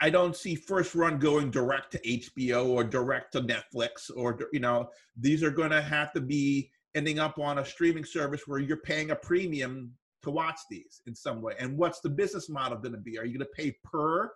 I 0.00 0.10
don't 0.10 0.34
see 0.34 0.54
first 0.54 0.94
run 0.94 1.18
going 1.18 1.50
direct 1.50 1.92
to 1.92 1.98
HBO 2.00 2.68
or 2.68 2.84
direct 2.84 3.32
to 3.32 3.42
Netflix 3.42 4.10
or 4.16 4.38
you 4.52 4.60
know 4.60 4.90
these 5.16 5.42
are 5.42 5.50
going 5.50 5.70
to 5.70 5.82
have 5.82 6.12
to 6.12 6.20
be 6.20 6.70
ending 6.94 7.18
up 7.18 7.38
on 7.38 7.58
a 7.58 7.64
streaming 7.64 8.04
service 8.04 8.42
where 8.46 8.58
you're 8.58 8.78
paying 8.78 9.10
a 9.10 9.16
premium 9.16 9.92
to 10.22 10.30
watch 10.30 10.58
these 10.70 11.00
in 11.06 11.14
some 11.14 11.40
way. 11.40 11.54
And 11.60 11.76
what's 11.76 12.00
the 12.00 12.08
business 12.08 12.48
model 12.48 12.78
going 12.78 12.92
to 12.92 12.98
be? 12.98 13.18
Are 13.18 13.24
you 13.24 13.38
going 13.38 13.46
to 13.46 13.62
pay 13.62 13.76
per 13.84 14.32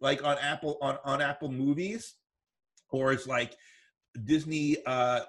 like 0.00 0.22
on 0.24 0.36
Apple 0.38 0.78
on 0.82 0.98
on 1.04 1.22
Apple 1.22 1.50
movies 1.50 2.14
or 2.90 3.12
it's 3.12 3.26
like 3.26 3.56
Disney 4.24 4.76
uh 4.86 5.20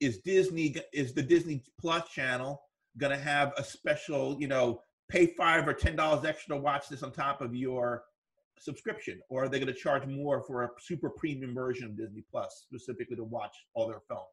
is 0.00 0.18
Disney 0.18 0.76
is 0.92 1.14
the 1.14 1.22
Disney 1.22 1.62
Plus 1.80 2.08
channel 2.08 2.60
going 2.98 3.12
to 3.12 3.22
have 3.22 3.52
a 3.56 3.64
special, 3.64 4.36
you 4.38 4.46
know, 4.48 4.80
pay 5.08 5.26
5 5.26 5.68
or 5.68 5.74
10 5.74 5.96
dollars 5.96 6.24
extra 6.24 6.56
to 6.56 6.60
watch 6.60 6.88
this 6.88 7.02
on 7.02 7.12
top 7.12 7.40
of 7.40 7.54
your 7.54 8.04
subscription? 8.58 9.20
Or 9.28 9.44
are 9.44 9.48
they 9.48 9.58
going 9.58 9.72
to 9.72 9.78
charge 9.78 10.06
more 10.06 10.42
for 10.42 10.64
a 10.64 10.70
super 10.80 11.10
premium 11.10 11.54
version 11.54 11.86
of 11.86 11.96
disney 11.96 12.24
plus 12.30 12.64
specifically 12.66 13.16
to 13.16 13.24
watch 13.24 13.54
all 13.74 13.88
their 13.88 14.00
films? 14.08 14.26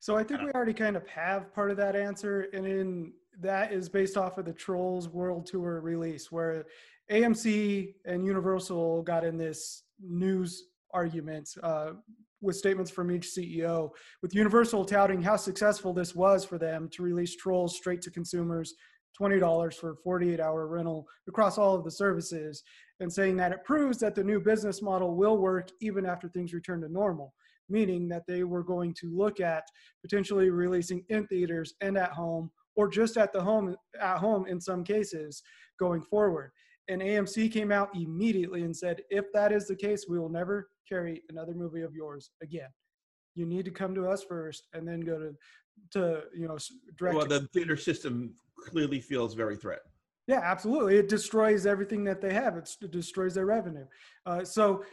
So 0.00 0.16
i 0.16 0.22
think 0.22 0.42
we 0.42 0.50
already 0.52 0.74
kind 0.74 0.96
of 0.96 1.06
have 1.08 1.52
part 1.52 1.70
of 1.70 1.76
that 1.78 1.96
answer 1.96 2.46
and 2.52 2.66
in 2.66 3.12
that 3.40 3.72
is 3.72 3.88
based 3.88 4.16
off 4.16 4.38
of 4.38 4.44
the 4.44 4.52
trolls 4.52 5.08
world 5.08 5.46
tour 5.46 5.80
release 5.80 6.30
where 6.30 6.66
amc 7.10 7.94
and 8.04 8.24
universal 8.24 9.02
got 9.02 9.24
in 9.24 9.36
this 9.36 9.82
news 10.00 10.64
argument 10.92 11.48
uh, 11.62 11.90
with 12.40 12.56
statements 12.56 12.90
from 12.90 13.10
each 13.10 13.26
ceo 13.26 13.90
with 14.22 14.34
universal 14.34 14.84
touting 14.84 15.22
how 15.22 15.36
successful 15.36 15.92
this 15.92 16.14
was 16.14 16.44
for 16.44 16.58
them 16.58 16.88
to 16.90 17.02
release 17.02 17.36
trolls 17.36 17.76
straight 17.76 18.00
to 18.02 18.10
consumers 18.10 18.74
$20 19.20 19.74
for 19.74 19.90
a 19.90 19.96
48 19.96 20.40
hour 20.40 20.66
rental 20.66 21.06
across 21.26 21.58
all 21.58 21.74
of 21.74 21.84
the 21.84 21.90
services 21.90 22.62
and 23.00 23.12
saying 23.12 23.36
that 23.36 23.52
it 23.52 23.64
proves 23.64 23.98
that 23.98 24.14
the 24.14 24.24
new 24.24 24.40
business 24.40 24.82
model 24.82 25.14
will 25.14 25.38
work 25.38 25.68
even 25.80 26.06
after 26.06 26.28
things 26.28 26.52
return 26.52 26.80
to 26.80 26.88
normal, 26.88 27.34
meaning 27.68 28.08
that 28.08 28.26
they 28.26 28.44
were 28.44 28.62
going 28.62 28.94
to 28.94 29.10
look 29.16 29.40
at 29.40 29.64
potentially 30.02 30.50
releasing 30.50 31.04
in 31.08 31.26
theaters 31.26 31.74
and 31.80 31.96
at 31.96 32.12
home 32.12 32.50
or 32.76 32.88
just 32.88 33.16
at 33.16 33.32
the 33.32 33.42
home 33.42 33.74
at 34.00 34.18
home 34.18 34.46
in 34.46 34.60
some 34.60 34.84
cases 34.84 35.42
going 35.78 36.02
forward. 36.02 36.50
And 36.88 37.02
AMC 37.02 37.52
came 37.52 37.70
out 37.70 37.90
immediately 37.94 38.62
and 38.62 38.74
said, 38.74 39.02
if 39.10 39.26
that 39.34 39.52
is 39.52 39.66
the 39.66 39.76
case, 39.76 40.06
we 40.08 40.18
will 40.18 40.30
never 40.30 40.70
carry 40.88 41.22
another 41.28 41.52
movie 41.52 41.82
of 41.82 41.94
yours 41.94 42.30
again. 42.42 42.68
You 43.34 43.44
need 43.44 43.66
to 43.66 43.70
come 43.70 43.94
to 43.94 44.08
us 44.08 44.24
first 44.24 44.68
and 44.72 44.88
then 44.88 45.00
go 45.00 45.18
to 45.18 45.34
to 45.92 46.22
you 46.34 46.48
know 46.48 46.58
direct. 46.96 47.16
Well, 47.16 47.26
the 47.26 47.46
theater 47.52 47.76
system 47.76 48.34
clearly 48.58 49.00
feels 49.00 49.34
very 49.34 49.56
threatened. 49.56 49.92
Yeah, 50.26 50.40
absolutely. 50.42 50.96
It 50.96 51.08
destroys 51.08 51.64
everything 51.64 52.04
that 52.04 52.20
they 52.20 52.34
have. 52.34 52.56
It's, 52.56 52.76
it 52.82 52.90
destroys 52.90 53.34
their 53.34 53.46
revenue. 53.46 53.86
Uh, 54.26 54.44
so, 54.44 54.84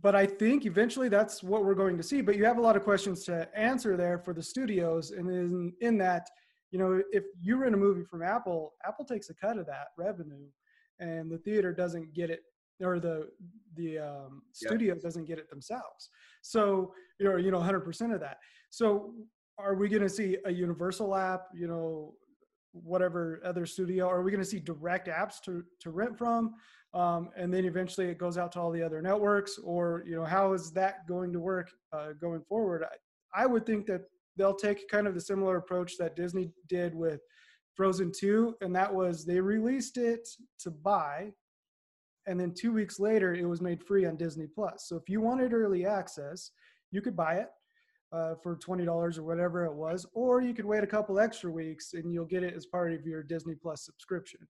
but 0.00 0.14
I 0.14 0.24
think 0.24 0.64
eventually 0.64 1.08
that's 1.08 1.42
what 1.42 1.64
we're 1.64 1.74
going 1.74 1.96
to 1.98 2.02
see. 2.02 2.20
But 2.20 2.36
you 2.36 2.44
have 2.44 2.58
a 2.58 2.60
lot 2.60 2.76
of 2.76 2.84
questions 2.84 3.24
to 3.24 3.48
answer 3.58 3.96
there 3.96 4.18
for 4.18 4.32
the 4.32 4.42
studios, 4.42 5.10
and 5.10 5.28
in 5.28 5.72
in 5.80 5.98
that, 5.98 6.28
you 6.70 6.78
know, 6.78 7.02
if 7.10 7.24
you 7.42 7.56
rent 7.56 7.74
a 7.74 7.78
movie 7.78 8.04
from 8.04 8.22
Apple, 8.22 8.74
Apple 8.86 9.04
takes 9.04 9.30
a 9.30 9.34
cut 9.34 9.58
of 9.58 9.66
that 9.66 9.88
revenue, 9.98 10.46
and 11.00 11.30
the 11.30 11.38
theater 11.38 11.72
doesn't 11.72 12.14
get 12.14 12.30
it, 12.30 12.40
or 12.82 13.00
the 13.00 13.28
the 13.76 13.98
um, 13.98 14.42
studio 14.52 14.94
yep. 14.94 15.02
doesn't 15.02 15.26
get 15.26 15.38
it 15.38 15.48
themselves. 15.50 16.10
So, 16.42 16.92
you 17.18 17.28
know, 17.28 17.36
you 17.36 17.50
know, 17.50 17.60
100% 17.60 18.14
of 18.14 18.20
that. 18.20 18.38
So, 18.70 19.12
are 19.58 19.74
we 19.74 19.88
going 19.88 20.02
to 20.02 20.08
see 20.08 20.36
a 20.44 20.52
universal 20.52 21.14
app? 21.14 21.42
You 21.54 21.68
know, 21.68 22.14
whatever 22.72 23.40
other 23.44 23.66
studio? 23.66 24.08
Are 24.08 24.22
we 24.22 24.30
going 24.30 24.42
to 24.42 24.48
see 24.48 24.60
direct 24.60 25.08
apps 25.08 25.40
to, 25.44 25.64
to 25.80 25.90
rent 25.90 26.16
from? 26.16 26.54
Um, 26.94 27.30
and 27.36 27.52
then 27.52 27.64
eventually 27.64 28.08
it 28.08 28.18
goes 28.18 28.38
out 28.38 28.52
to 28.52 28.60
all 28.60 28.70
the 28.70 28.82
other 28.82 29.02
networks 29.02 29.58
or, 29.62 30.04
you 30.06 30.16
know, 30.16 30.24
how 30.24 30.52
is 30.54 30.70
that 30.72 31.06
going 31.06 31.32
to 31.32 31.40
work 31.40 31.70
uh, 31.92 32.12
going 32.20 32.42
forward? 32.48 32.84
I, 33.34 33.42
I 33.42 33.46
would 33.46 33.66
think 33.66 33.86
that 33.86 34.02
they'll 34.36 34.54
take 34.54 34.88
kind 34.88 35.06
of 35.06 35.14
the 35.14 35.20
similar 35.20 35.56
approach 35.56 35.98
that 35.98 36.16
Disney 36.16 36.50
did 36.68 36.94
with 36.94 37.20
Frozen 37.78 38.10
2. 38.10 38.56
And 38.60 38.74
that 38.74 38.92
was 38.92 39.24
they 39.24 39.40
released 39.40 39.96
it 39.96 40.28
to 40.58 40.70
buy. 40.70 41.32
And 42.26 42.38
then 42.38 42.52
two 42.52 42.72
weeks 42.72 42.98
later, 42.98 43.32
it 43.34 43.48
was 43.48 43.62
made 43.62 43.82
free 43.82 44.04
on 44.04 44.16
Disney 44.16 44.48
Plus. 44.52 44.86
So 44.88 44.96
if 44.96 45.08
you 45.08 45.20
wanted 45.20 45.54
early 45.54 45.86
access, 45.86 46.50
you 46.90 47.00
could 47.00 47.16
buy 47.16 47.36
it 47.36 47.48
uh, 48.12 48.34
for 48.42 48.56
$20 48.56 49.16
or 49.16 49.22
whatever 49.22 49.64
it 49.64 49.72
was, 49.72 50.04
or 50.12 50.42
you 50.42 50.52
could 50.52 50.64
wait 50.64 50.82
a 50.82 50.88
couple 50.88 51.20
extra 51.20 51.50
weeks 51.50 51.94
and 51.94 52.12
you'll 52.12 52.24
get 52.24 52.42
it 52.42 52.54
as 52.54 52.66
part 52.66 52.92
of 52.92 53.06
your 53.06 53.22
Disney 53.22 53.54
Plus 53.54 53.84
subscription, 53.84 54.40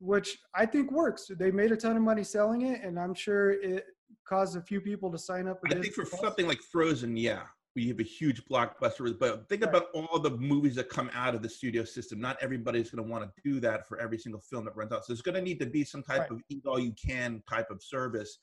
which 0.00 0.38
I 0.54 0.64
think 0.64 0.90
works. 0.90 1.30
They 1.38 1.50
made 1.50 1.72
a 1.72 1.76
ton 1.76 1.96
of 1.96 2.02
money 2.02 2.24
selling 2.24 2.62
it, 2.62 2.82
and 2.82 2.98
I'm 2.98 3.14
sure 3.14 3.52
it 3.52 3.84
caused 4.26 4.56
a 4.56 4.62
few 4.62 4.80
people 4.80 5.12
to 5.12 5.18
sign 5.18 5.46
up. 5.46 5.60
I 5.66 5.74
think 5.74 5.92
for 5.92 6.06
Plus? 6.06 6.22
something 6.22 6.46
like 6.48 6.60
Frozen, 6.72 7.16
yeah, 7.18 7.42
we 7.74 7.88
have 7.88 8.00
a 8.00 8.04
huge 8.04 8.42
blockbuster. 8.46 9.18
But 9.18 9.48
think 9.48 9.62
about 9.62 9.86
all 9.94 10.18
the 10.18 10.30
movies 10.30 10.74
that 10.76 10.88
come 10.88 11.10
out 11.14 11.34
of 11.34 11.42
the 11.42 11.48
studio 11.48 11.84
system. 11.84 12.20
Not 12.20 12.36
everybody's 12.40 12.90
going 12.90 13.04
to 13.04 13.10
want 13.10 13.24
to 13.24 13.42
do 13.42 13.60
that 13.60 13.88
for 13.88 14.00
every 14.00 14.18
single 14.18 14.40
film 14.40 14.64
that 14.66 14.76
runs 14.76 14.92
out. 14.92 15.04
So 15.04 15.12
there's 15.12 15.22
going 15.22 15.36
to 15.36 15.42
need 15.42 15.58
to 15.60 15.66
be 15.66 15.84
some 15.84 16.02
type 16.02 16.20
right. 16.20 16.30
of 16.30 16.42
eat 16.48 16.64
all 16.66 16.78
you 16.78 16.92
can 16.92 17.42
type 17.48 17.70
of 17.70 17.82
service 17.82 18.38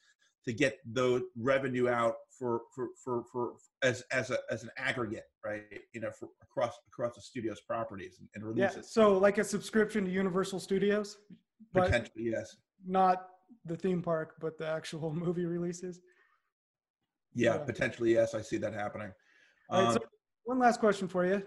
to 0.45 0.53
get 0.53 0.77
the 0.93 1.21
revenue 1.37 1.89
out 1.89 2.15
for 2.37 2.61
for 2.73 2.87
for, 3.03 3.23
for 3.31 3.53
as 3.83 4.03
as 4.11 4.31
a 4.31 4.37
as 4.49 4.63
an 4.63 4.69
aggregate, 4.77 5.25
right? 5.45 5.63
You 5.93 6.01
know, 6.01 6.11
for 6.11 6.29
across 6.41 6.73
across 6.87 7.15
the 7.15 7.21
studio's 7.21 7.61
properties 7.61 8.17
and, 8.19 8.29
and 8.35 8.43
releases. 8.43 8.77
Yeah, 8.77 8.81
so 9.03 9.17
like 9.17 9.37
a 9.37 9.43
subscription 9.43 10.05
to 10.05 10.11
Universal 10.11 10.61
Studios, 10.61 11.17
potentially 11.73 12.31
yes. 12.31 12.55
Not 12.87 13.27
the 13.65 13.75
theme 13.75 14.01
park, 14.01 14.35
but 14.39 14.57
the 14.57 14.67
actual 14.67 15.13
movie 15.25 15.45
releases. 15.45 15.99
Yeah, 17.33 17.53
yeah. 17.53 17.57
potentially 17.59 18.13
yes. 18.13 18.35
I 18.35 18.41
see 18.41 18.57
that 18.57 18.73
happening. 18.73 19.11
All 19.69 19.83
right, 19.83 19.93
so 19.93 19.99
um, 19.99 20.07
one 20.45 20.59
last 20.59 20.79
question 20.79 21.07
for 21.07 21.25
you. 21.25 21.43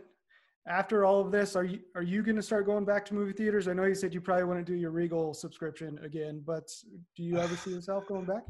After 0.69 1.05
all 1.05 1.21
of 1.21 1.33
this, 1.33 1.57
are 1.57 1.65
you 1.65 1.81
are 1.97 2.03
you 2.03 2.23
going 2.23 2.37
to 2.37 2.43
start 2.43 2.67
going 2.67 2.85
back 2.85 3.05
to 3.07 3.15
movie 3.15 3.33
theaters? 3.33 3.67
I 3.67 3.73
know 3.73 3.85
you 3.85 3.95
said 3.95 4.15
you 4.15 4.21
probably 4.21 4.45
want 4.45 4.65
to 4.65 4.73
do 4.73 4.79
your 4.79 4.93
Regal 4.93 5.35
subscription 5.35 5.99
again, 6.05 6.43
but 6.47 6.69
do 7.17 7.25
you 7.25 7.39
ever 7.39 7.57
see 7.57 7.71
yourself 7.75 8.07
going 8.07 8.27
back? 8.27 8.45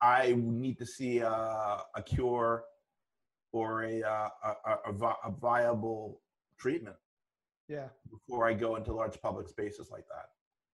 I 0.00 0.34
need 0.38 0.78
to 0.78 0.86
see 0.86 1.22
uh, 1.22 1.78
a 1.94 2.02
cure 2.04 2.64
or 3.52 3.82
a, 3.82 4.02
uh, 4.02 4.28
a, 4.44 4.92
a, 4.92 5.14
a, 5.24 5.30
viable 5.30 6.20
treatment. 6.58 6.96
Yeah. 7.68 7.88
Before 8.10 8.48
I 8.48 8.54
go 8.54 8.76
into 8.76 8.92
large 8.92 9.20
public 9.20 9.48
spaces 9.48 9.90
like 9.90 10.04
that. 10.08 10.26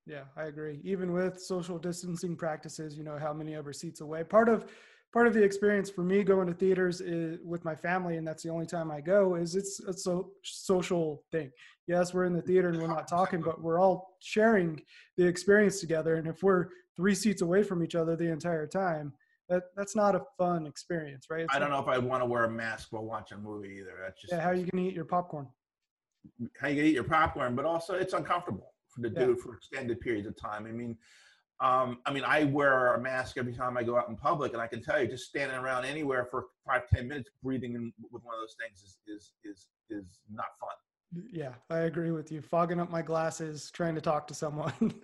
Yeah, 0.06 0.24
I 0.36 0.44
agree. 0.44 0.80
Even 0.84 1.12
with 1.12 1.40
social 1.40 1.78
distancing 1.78 2.36
practices, 2.36 2.96
you 2.96 3.02
know, 3.02 3.18
how 3.18 3.32
many 3.32 3.56
ever 3.56 3.72
seats 3.72 4.00
away. 4.00 4.22
Part 4.22 4.48
of 4.48 4.66
part 5.16 5.26
of 5.26 5.32
the 5.32 5.42
experience 5.42 5.88
for 5.88 6.02
me 6.02 6.22
going 6.22 6.46
to 6.46 6.52
theaters 6.52 7.00
is 7.00 7.38
with 7.42 7.64
my 7.64 7.74
family, 7.74 8.18
and 8.18 8.28
that's 8.28 8.42
the 8.42 8.50
only 8.50 8.66
time 8.66 8.90
I 8.90 9.00
go. 9.00 9.36
Is 9.36 9.56
it's 9.56 9.80
a 9.80 9.92
so, 9.94 10.32
social 10.42 11.22
thing. 11.32 11.50
Yes, 11.86 12.12
we're 12.12 12.26
in 12.26 12.34
the 12.34 12.42
theater 12.42 12.68
and 12.68 12.78
we're 12.78 12.86
not 12.86 13.08
talking, 13.08 13.40
but 13.40 13.62
we're 13.62 13.80
all 13.80 14.18
sharing 14.20 14.78
the 15.16 15.26
experience 15.26 15.80
together. 15.80 16.16
And 16.16 16.28
if 16.28 16.42
we're 16.42 16.66
three 16.96 17.14
seats 17.14 17.40
away 17.40 17.62
from 17.62 17.82
each 17.82 17.94
other 17.94 18.14
the 18.14 18.30
entire 18.30 18.66
time, 18.66 19.14
that 19.48 19.62
that's 19.74 19.96
not 19.96 20.14
a 20.14 20.20
fun 20.36 20.66
experience, 20.66 21.28
right? 21.30 21.44
It's 21.44 21.54
I 21.54 21.60
don't 21.60 21.70
know 21.70 21.80
if 21.80 21.88
I 21.88 21.96
want 21.96 22.22
to 22.22 22.26
wear 22.26 22.44
a 22.44 22.50
mask 22.50 22.88
while 22.90 23.06
watching 23.06 23.38
a 23.38 23.40
movie 23.40 23.78
either. 23.80 23.94
That's 24.02 24.20
just 24.20 24.34
yeah. 24.34 24.40
How 24.40 24.50
are 24.50 24.54
you 24.54 24.66
gonna 24.66 24.86
eat 24.86 24.94
your 24.94 25.06
popcorn? 25.06 25.46
How 26.60 26.68
you 26.68 26.76
gonna 26.76 26.88
eat 26.88 26.94
your 26.94 27.04
popcorn? 27.04 27.56
But 27.56 27.64
also, 27.64 27.94
it's 27.94 28.12
uncomfortable 28.12 28.74
to 29.02 29.08
do 29.08 29.32
it 29.32 29.40
for 29.40 29.54
extended 29.54 29.98
periods 29.98 30.26
of 30.26 30.36
time. 30.36 30.66
I 30.66 30.72
mean, 30.72 30.94
um, 31.60 31.98
I 32.04 32.12
mean, 32.12 32.24
I 32.24 32.44
wear 32.44 32.94
a 32.94 33.00
mask 33.00 33.38
every 33.38 33.54
time 33.54 33.78
I 33.78 33.82
go 33.82 33.96
out 33.96 34.08
in 34.08 34.16
public, 34.16 34.52
and 34.52 34.60
I 34.60 34.66
can 34.66 34.82
tell 34.82 35.00
you, 35.00 35.08
just 35.08 35.26
standing 35.26 35.56
around 35.56 35.86
anywhere 35.86 36.26
for 36.30 36.46
five, 36.66 36.82
ten 36.92 37.08
minutes, 37.08 37.30
breathing 37.42 37.74
in 37.74 37.92
with 38.10 38.22
one 38.24 38.34
of 38.34 38.40
those 38.40 38.56
things 38.60 38.82
is 38.82 38.98
is 39.06 39.32
is 39.44 39.66
is 39.88 40.20
not 40.30 40.46
fun. 40.60 40.70
Yeah, 41.32 41.54
I 41.70 41.80
agree 41.80 42.10
with 42.10 42.30
you. 42.30 42.42
Fogging 42.42 42.78
up 42.78 42.90
my 42.90 43.00
glasses, 43.00 43.70
trying 43.70 43.94
to 43.94 44.02
talk 44.02 44.26
to 44.26 44.34
someone 44.34 44.94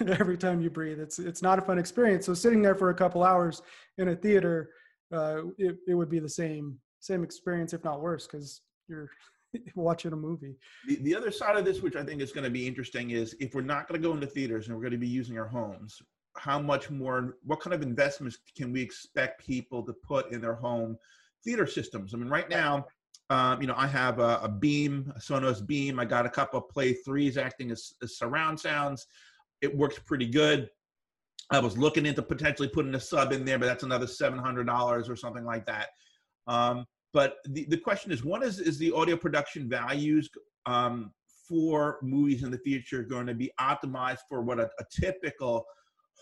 every 0.06 0.38
time 0.38 0.62
you 0.62 0.70
breathe. 0.70 0.98
It's 0.98 1.18
it's 1.18 1.42
not 1.42 1.58
a 1.58 1.62
fun 1.62 1.78
experience. 1.78 2.24
So 2.24 2.32
sitting 2.32 2.62
there 2.62 2.74
for 2.74 2.88
a 2.88 2.94
couple 2.94 3.22
hours 3.22 3.60
in 3.98 4.08
a 4.08 4.16
theater, 4.16 4.70
uh, 5.12 5.42
it, 5.58 5.76
it 5.86 5.94
would 5.94 6.08
be 6.08 6.20
the 6.20 6.28
same 6.28 6.78
same 7.00 7.22
experience, 7.22 7.74
if 7.74 7.84
not 7.84 8.00
worse, 8.00 8.26
because 8.26 8.62
you're 8.88 9.10
watching 9.74 10.12
a 10.12 10.16
movie. 10.16 10.56
The, 10.86 10.96
the 10.96 11.16
other 11.16 11.30
side 11.30 11.56
of 11.56 11.64
this, 11.64 11.82
which 11.82 11.96
I 11.96 12.04
think 12.04 12.20
is 12.20 12.32
going 12.32 12.44
to 12.44 12.50
be 12.50 12.66
interesting, 12.66 13.10
is 13.10 13.34
if 13.40 13.54
we're 13.54 13.62
not 13.62 13.88
going 13.88 14.00
to 14.00 14.06
go 14.06 14.14
into 14.14 14.26
theaters 14.26 14.66
and 14.66 14.76
we're 14.76 14.82
going 14.82 14.92
to 14.92 14.98
be 14.98 15.08
using 15.08 15.38
our 15.38 15.48
homes, 15.48 16.00
how 16.36 16.60
much 16.60 16.90
more, 16.90 17.36
what 17.44 17.60
kind 17.60 17.74
of 17.74 17.82
investments 17.82 18.38
can 18.56 18.72
we 18.72 18.80
expect 18.80 19.44
people 19.44 19.82
to 19.84 19.92
put 19.92 20.32
in 20.32 20.40
their 20.40 20.54
home 20.54 20.96
theater 21.44 21.66
systems? 21.66 22.14
I 22.14 22.18
mean, 22.18 22.28
right 22.28 22.48
now, 22.48 22.86
um, 23.30 23.60
you 23.60 23.66
know, 23.66 23.74
I 23.76 23.86
have 23.86 24.20
a, 24.20 24.40
a, 24.42 24.48
Beam, 24.48 25.12
a 25.14 25.18
Sonos 25.18 25.64
Beam. 25.66 25.98
I 25.98 26.04
got 26.04 26.24
a 26.24 26.30
couple 26.30 26.60
of 26.60 26.68
Play 26.68 26.96
3s 27.06 27.36
acting 27.36 27.70
as, 27.70 27.92
as 28.02 28.16
surround 28.16 28.58
sounds. 28.58 29.06
It 29.60 29.76
works 29.76 29.98
pretty 29.98 30.26
good. 30.26 30.70
I 31.50 31.58
was 31.60 31.76
looking 31.76 32.06
into 32.06 32.22
potentially 32.22 32.68
putting 32.68 32.94
a 32.94 33.00
sub 33.00 33.32
in 33.32 33.44
there, 33.44 33.58
but 33.58 33.66
that's 33.66 33.82
another 33.82 34.06
$700 34.06 35.08
or 35.08 35.16
something 35.16 35.44
like 35.44 35.66
that. 35.66 35.88
Um, 36.46 36.86
but 37.12 37.36
the, 37.46 37.64
the 37.68 37.76
question 37.76 38.12
is, 38.12 38.24
what 38.24 38.42
is, 38.42 38.58
is 38.60 38.78
the 38.78 38.92
audio 38.92 39.16
production 39.16 39.68
values 39.68 40.28
um, 40.66 41.12
for 41.48 41.98
movies 42.02 42.42
in 42.42 42.50
the 42.50 42.58
future 42.58 43.02
going 43.02 43.26
to 43.26 43.34
be 43.34 43.50
optimized 43.58 44.20
for 44.28 44.42
what 44.42 44.60
a, 44.60 44.68
a 44.78 44.84
typical 44.90 45.64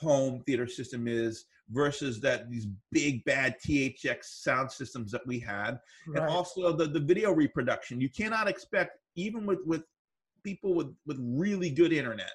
home 0.01 0.43
theater 0.47 0.67
system 0.67 1.09
is 1.09 1.47
versus 1.71 2.21
that 2.21 2.49
these 2.49 2.69
big 2.93 3.25
bad 3.25 3.57
THX 3.67 4.25
sound 4.25 4.71
systems 4.71 5.11
that 5.11 5.27
we 5.27 5.41
had, 5.41 5.81
right. 6.07 6.23
and 6.23 6.31
also 6.31 6.73
the, 6.73 6.87
the 6.87 7.01
video 7.01 7.33
reproduction. 7.33 8.01
You 8.01 8.09
cannot 8.09 8.47
expect 8.47 8.99
even 9.17 9.47
with 9.47 9.59
with 9.67 9.83
people 10.45 10.75
with 10.75 10.95
with 11.07 11.19
really 11.21 11.71
good 11.71 11.93
internet, 11.93 12.33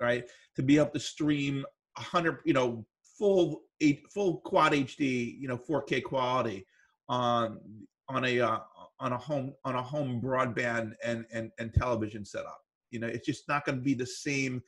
right, 0.00 0.24
to 0.56 0.62
be 0.62 0.78
able 0.78 0.90
to 0.90 1.00
stream 1.00 1.64
hundred, 1.96 2.38
you 2.44 2.54
know, 2.54 2.84
full 3.16 3.62
eight, 3.80 4.02
full 4.12 4.38
quad 4.38 4.72
HD, 4.72 5.38
you 5.38 5.46
know, 5.46 5.56
4K 5.56 6.02
quality 6.02 6.66
on 7.08 7.60
on 8.08 8.24
a 8.24 8.40
uh, 8.40 8.58
on 9.00 9.12
a 9.12 9.18
home 9.18 9.54
on 9.64 9.74
a 9.74 9.82
home 9.82 10.20
broadband 10.20 10.92
and 11.04 11.24
and 11.32 11.50
and 11.58 11.72
television 11.74 12.24
setup. 12.24 12.60
You 12.90 13.00
know, 13.00 13.06
it's 13.06 13.26
just 13.26 13.48
not 13.48 13.64
going 13.64 13.78
to 13.78 13.84
be 13.84 13.94
the 13.94 14.06
same 14.06 14.62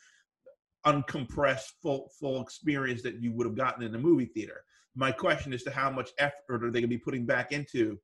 uncompressed 0.87 1.73
full 1.83 2.11
full 2.19 2.41
experience 2.41 3.03
that 3.03 3.21
you 3.21 3.33
would 3.33 3.47
have 3.47 3.57
gotten 3.57 3.83
in 3.83 3.95
a 3.95 3.99
movie 3.99 4.27
theater. 4.27 4.63
My 4.95 5.13
question 5.13 5.53
is 5.53 5.63
to 5.65 5.71
how 5.71 5.91
much 5.91 6.11
effort 6.19 6.65
are 6.65 6.71
they 6.71 6.81
going 6.81 6.83
to 6.83 6.89
be 6.89 6.99
putting 6.99 7.27
back 7.27 7.53
into 7.53 7.99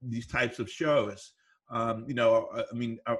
these 0.00 0.26
types 0.26 0.58
of 0.58 0.70
shows? 0.70 1.32
Um, 1.70 2.04
you 2.08 2.14
know, 2.14 2.48
uh, 2.54 2.64
I 2.70 2.74
mean, 2.74 2.98
are, 3.06 3.18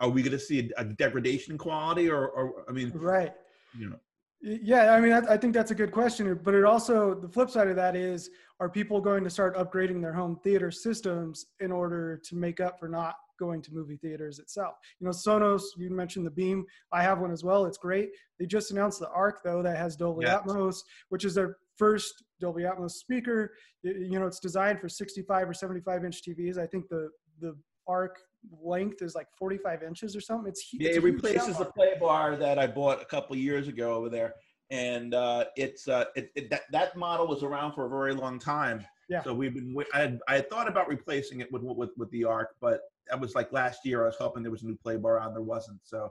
are 0.00 0.08
we 0.08 0.22
going 0.22 0.32
to 0.32 0.38
see 0.38 0.70
a, 0.76 0.80
a, 0.80 0.84
degradation 0.84 1.52
in 1.52 1.58
quality, 1.58 2.10
or, 2.10 2.28
or 2.28 2.64
I 2.68 2.72
mean, 2.72 2.92
right? 2.94 3.32
You 3.78 3.90
know, 3.90 3.96
yeah, 4.44 4.92
I 4.92 5.00
mean, 5.00 5.12
I, 5.12 5.20
I 5.20 5.36
think 5.38 5.54
that's 5.54 5.70
a 5.70 5.74
good 5.74 5.90
question. 5.90 6.38
But 6.42 6.54
it 6.54 6.64
also, 6.64 7.14
the 7.14 7.28
flip 7.28 7.48
side 7.48 7.68
of 7.68 7.76
that 7.76 7.96
is, 7.96 8.28
are 8.60 8.68
people 8.68 9.00
going 9.00 9.24
to 9.24 9.30
start 9.30 9.56
upgrading 9.56 10.02
their 10.02 10.12
home 10.12 10.38
theater 10.44 10.70
systems 10.70 11.46
in 11.60 11.72
order 11.72 12.20
to 12.24 12.36
make 12.36 12.60
up 12.60 12.78
for 12.78 12.86
not 12.86 13.14
going 13.40 13.62
to 13.62 13.72
movie 13.72 13.96
theaters 13.96 14.38
itself? 14.38 14.74
You 15.00 15.06
know, 15.06 15.12
Sonos, 15.12 15.62
you 15.78 15.88
mentioned 15.88 16.26
the 16.26 16.30
Beam. 16.30 16.66
I 16.92 17.02
have 17.02 17.20
one 17.20 17.30
as 17.30 17.42
well. 17.42 17.64
It's 17.64 17.78
great. 17.78 18.10
They 18.38 18.44
just 18.44 18.70
announced 18.70 19.00
the 19.00 19.08
Arc, 19.08 19.42
though, 19.42 19.62
that 19.62 19.78
has 19.78 19.96
Dolby 19.96 20.26
yeah. 20.26 20.40
Atmos, 20.40 20.82
which 21.08 21.24
is 21.24 21.34
their 21.34 21.56
first 21.78 22.22
Dolby 22.38 22.64
Atmos 22.64 22.92
speaker. 22.92 23.54
You 23.82 24.20
know, 24.20 24.26
it's 24.26 24.40
designed 24.40 24.78
for 24.78 24.90
65 24.90 25.48
or 25.48 25.54
75 25.54 26.04
inch 26.04 26.22
TVs. 26.22 26.58
I 26.58 26.66
think 26.66 26.88
the 26.90 27.08
the 27.40 27.56
Arc 27.86 28.20
length 28.62 29.02
is 29.02 29.14
like 29.14 29.28
45 29.36 29.82
inches 29.82 30.16
or 30.16 30.20
something. 30.20 30.48
It's 30.48 30.60
huge. 30.60 30.82
yeah, 30.82 30.90
it 30.90 31.02
replaces 31.02 31.58
the 31.58 31.66
play 31.66 31.94
bar 31.98 32.36
that 32.36 32.58
I 32.58 32.66
bought 32.66 33.00
a 33.00 33.04
couple 33.04 33.36
years 33.36 33.68
ago 33.68 33.94
over 33.94 34.08
there, 34.08 34.34
and 34.70 35.14
uh, 35.14 35.46
it's 35.56 35.88
uh, 35.88 36.06
it, 36.16 36.30
it, 36.34 36.50
that 36.50 36.62
that 36.72 36.96
model 36.96 37.26
was 37.26 37.42
around 37.42 37.72
for 37.72 37.86
a 37.86 37.88
very 37.88 38.14
long 38.14 38.38
time. 38.38 38.84
Yeah. 39.08 39.22
So 39.22 39.34
we've 39.34 39.54
been. 39.54 39.76
I 39.92 39.98
had, 39.98 40.20
I 40.28 40.34
had 40.36 40.50
thought 40.50 40.68
about 40.68 40.88
replacing 40.88 41.40
it 41.40 41.50
with 41.52 41.62
with 41.62 41.90
with 41.96 42.10
the 42.10 42.24
Arc, 42.24 42.54
but 42.60 42.80
that 43.08 43.20
was 43.20 43.34
like 43.34 43.52
last 43.52 43.80
year. 43.84 44.02
I 44.02 44.06
was 44.06 44.16
hoping 44.18 44.42
there 44.42 44.52
was 44.52 44.62
a 44.62 44.66
new 44.66 44.76
play 44.76 44.96
bar 44.96 45.18
on. 45.18 45.34
There 45.34 45.42
wasn't, 45.42 45.80
so 45.84 46.08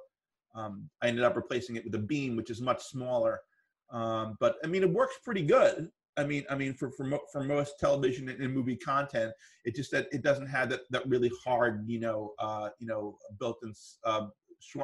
um, 0.55 0.89
I 1.01 1.07
ended 1.07 1.23
up 1.23 1.35
replacing 1.35 1.75
it 1.75 1.83
with 1.83 1.95
a 1.95 1.99
Beam, 1.99 2.35
which 2.35 2.49
is 2.49 2.61
much 2.61 2.83
smaller. 2.83 3.41
Um, 3.89 4.37
but 4.39 4.57
I 4.63 4.67
mean, 4.67 4.83
it 4.83 4.91
works 4.91 5.15
pretty 5.23 5.43
good. 5.43 5.89
I 6.17 6.23
mean, 6.23 6.43
I 6.49 6.55
mean, 6.55 6.73
for 6.73 6.91
for, 6.91 7.05
mo- 7.05 7.23
for 7.31 7.43
most 7.43 7.79
television 7.79 8.29
and 8.29 8.53
movie 8.53 8.75
content, 8.75 9.33
it 9.65 9.75
just 9.75 9.91
that 9.91 10.07
it 10.11 10.21
doesn't 10.21 10.47
have 10.47 10.69
that, 10.69 10.81
that 10.91 11.07
really 11.07 11.31
hard, 11.43 11.83
you 11.87 11.99
know, 11.99 12.33
uh, 12.39 12.69
you 12.79 12.87
know, 12.87 13.17
built-in 13.39 13.73
uh, 14.05 14.27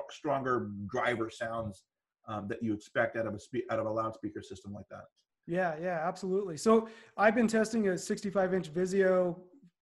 stronger 0.10 0.70
driver 0.92 1.30
sounds 1.30 1.84
um, 2.28 2.48
that 2.48 2.64
you 2.64 2.74
expect 2.74 3.16
out 3.16 3.28
of 3.28 3.34
a 3.34 3.40
spe- 3.40 3.70
out 3.70 3.80
of 3.80 3.86
a 3.86 3.92
loudspeaker 3.92 4.42
system 4.42 4.74
like 4.74 4.88
that. 4.90 5.04
Yeah, 5.48 5.76
yeah, 5.82 6.02
absolutely. 6.04 6.58
So 6.58 6.90
I've 7.18 7.36
been 7.36 7.48
testing 7.48 7.88
a 7.88 7.94
65-inch 7.94 8.72
Vizio 8.72 9.36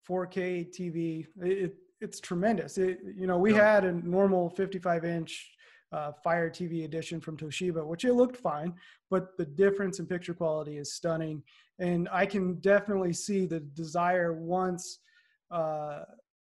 4K 0.08 0.72
TV. 0.72 1.26
It, 1.40 1.74
it's 2.00 2.20
tremendous. 2.20 2.78
It, 2.78 3.00
you 3.16 3.26
know, 3.26 3.38
we 3.38 3.52
yeah. 3.52 3.74
had 3.74 3.84
a 3.84 3.92
normal 3.92 4.50
55-inch 4.56 5.50
uh, 5.92 6.12
Fire 6.22 6.50
TV 6.50 6.84
edition 6.84 7.20
from 7.20 7.36
Toshiba, 7.36 7.84
which 7.84 8.04
it 8.04 8.14
looked 8.14 8.36
fine, 8.36 8.74
but 9.10 9.36
the 9.36 9.44
difference 9.44 9.98
in 9.98 10.06
picture 10.06 10.34
quality 10.34 10.76
is 10.76 10.94
stunning. 10.94 11.42
And 11.78 12.08
I 12.12 12.26
can 12.26 12.54
definitely 12.56 13.12
see 13.12 13.46
the 13.46 13.60
desire 13.60 14.32
once 14.34 15.00
uh, 15.50 16.00